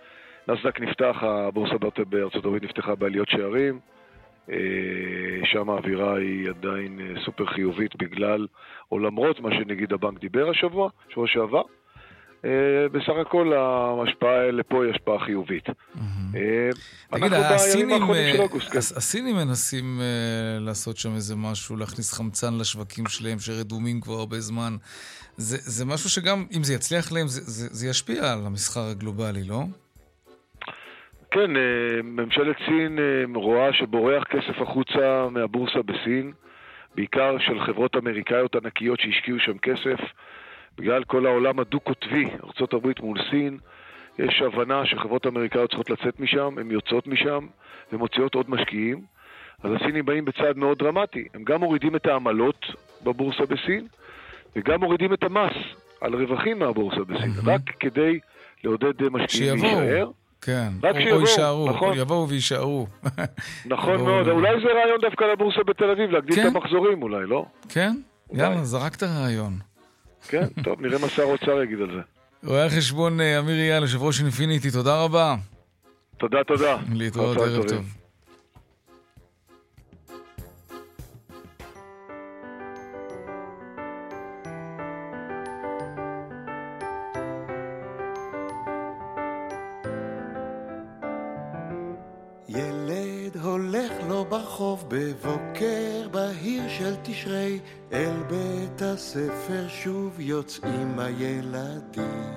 [0.49, 1.75] נסדק נפתח, הבורסה
[2.09, 3.79] בארצות הברית נפתחה בעליות שערים.
[4.51, 4.57] אה,
[5.45, 8.47] שם האווירה היא עדיין אה, סופר חיובית בגלל,
[8.93, 11.63] או למרות מה שנגיד הבנק דיבר השבוע, שבוע שעבר.
[12.45, 15.65] אה, בסך הכל ההשפעה לפה היא השפעה חיובית.
[17.11, 17.33] תגיד,
[18.73, 18.79] כן.
[18.79, 20.01] הסינים מנסים
[20.61, 24.77] לעשות שם איזה משהו, להכניס חמצן לשווקים שלהם שרדומים כבר הרבה זמן.
[25.37, 29.65] זה משהו שגם, אם זה יצליח להם, זה ישפיע על המסחר הגלובלי, לא?
[31.33, 36.33] כן, אה, ממשלת סין אה, רואה שבורח כסף החוצה מהבורסה בסין,
[36.95, 40.01] בעיקר של חברות אמריקאיות ענקיות שהשקיעו שם כסף.
[40.79, 43.59] בגלל כל העולם הדו-קוטבי, ארה"ב מול סין,
[44.19, 47.47] יש הבנה שחברות אמריקאיות צריכות לצאת משם, הן יוצאות משם
[47.93, 49.01] ומוציאות עוד משקיעים.
[49.63, 51.25] אז הסינים באים בצעד מאוד דרמטי.
[51.35, 52.67] הם גם מורידים את העמלות
[53.05, 53.87] בבורסה בסין,
[54.57, 55.53] וגם מורידים את המס
[56.01, 57.51] על רווחים מהבורסה בסין, mm-hmm.
[57.51, 58.19] רק כדי
[58.65, 60.11] לעודד משקיעים להישאר.
[60.43, 61.99] כן, רק שיבואו, או יישארו, נכון?
[61.99, 62.87] יבואו ויישארו.
[63.67, 66.49] נכון מאוד, אולי זה רעיון דווקא לבורסה בתל אביב, להגדיל כן?
[66.49, 67.45] את המחזורים אולי, לא?
[67.69, 67.93] כן,
[68.31, 68.43] אולי.
[68.43, 69.59] יאללה, זרקת רעיון.
[70.29, 72.01] כן, טוב, נראה מה שר האוצר יגיד על זה.
[72.49, 75.35] רואה החשבון אה, אמיר אייל, יושב ראש אינפיניטי, תודה רבה.
[76.19, 76.77] תודה, תודה.
[76.93, 78.02] להתראות, ערב טוב.
[94.63, 97.59] ברחוב בבוקר בהיר של תשרי,
[97.93, 102.35] אל בית הספר שוב יוצאים הילדים.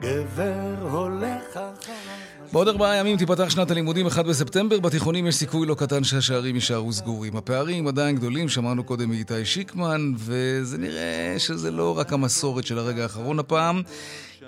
[0.00, 2.11] גבר הולך אחריו...
[2.52, 4.80] בעוד ארבעה ימים תיפתח שנת הלימודים, 1 בספטמבר.
[4.80, 7.36] בתיכונים יש סיכוי לא קטן שהשערים יישארו סגורים.
[7.36, 13.02] הפערים עדיין גדולים, שמענו קודם מאיתי שיקמן, וזה נראה שזה לא רק המסורת של הרגע
[13.02, 13.82] האחרון הפעם.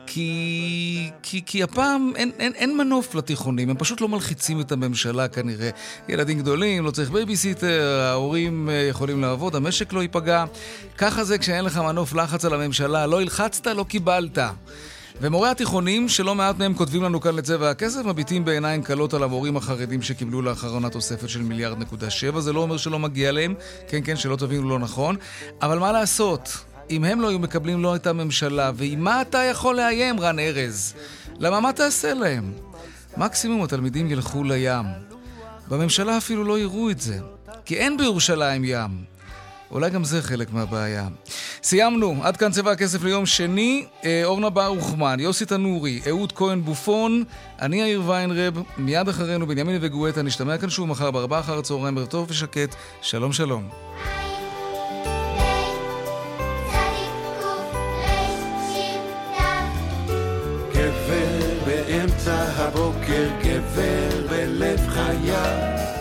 [0.07, 5.29] כי, כי, כי הפעם אין, אין, אין מנוף לתיכונים, הם פשוט לא מלחיצים את הממשלה
[5.29, 5.71] כנראה.
[6.09, 10.45] ילדים גדולים, לא צריך בייביסיטר, ההורים אה, יכולים לעבוד, המשק לא ייפגע.
[10.99, 14.39] ככה זה כשאין לך מנוף לחץ על הממשלה, לא הלחצת, לא קיבלת.
[15.21, 19.57] ומורי התיכונים, שלא מעט מהם כותבים לנו כאן לצבע הכסף, מביטים בעיניים כלות על המורים
[19.57, 22.41] החרדים שקיבלו לאחרונה תוספת של מיליארד נקודה שבע.
[22.41, 23.55] זה לא אומר שלא מגיע להם,
[23.89, 25.17] כן, כן, שלא תבינו לא נכון.
[25.63, 26.57] אבל מה לעשות?
[26.91, 30.95] אם הם לא היו מקבלים לא הייתה ממשלה, ועם מה אתה יכול לאיים, רן ארז?
[31.39, 32.53] למה מה תעשה להם?
[33.17, 34.87] מקסימום התלמידים ילכו לים.
[35.69, 37.19] בממשלה אפילו לא יראו את זה,
[37.65, 39.14] כי אין בירושלים ים.
[39.71, 41.09] אולי גם זה חלק מהבעיה.
[41.63, 43.85] סיימנו, עד כאן צבע הכסף ליום שני.
[44.05, 47.25] אה, אורנה ברוכמן, יוסי תנורי, אהוד כהן בופון,
[47.61, 52.07] אני יאיר ויינרב, מיד אחרינו בנימין וגואטה, נשתמע כאן שוב מחר בארבעה אחר הצהריים, ערב
[52.07, 53.69] טוב ושקט, שלום שלום.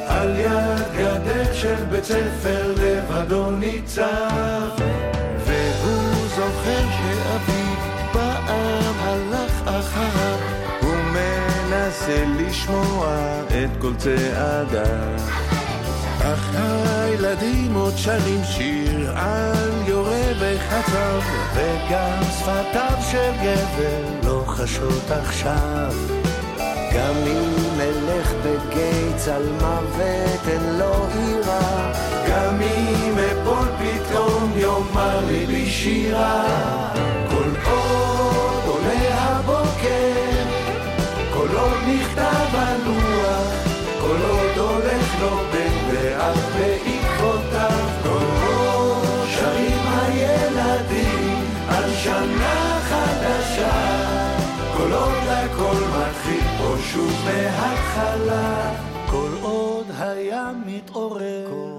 [0.08, 4.70] על יד גדר של בית ספר לבדו ניצב
[5.38, 7.76] והוא זוכר שאביו
[8.12, 10.38] פעם הלך אחריו
[10.82, 15.20] הוא מנסה לשמוע את כל צעדיו
[16.22, 21.20] אך הילדים עוד שרים שיר על יורה וחצב
[21.54, 25.94] וגם שפתיו של גבר לא חשות עכשיו.
[26.94, 27.53] גם אם
[27.84, 31.94] אלך בגיץ על מוות אין לו עירה.
[32.30, 36.44] גם אם אפול פתאום יאמר לי בשירה
[37.30, 40.44] כל עוד עולה הבוקר
[41.34, 43.13] כל עוד נכתב על
[56.94, 58.74] שוב מההתחלה,
[59.12, 61.73] כל עוד היה מתעורר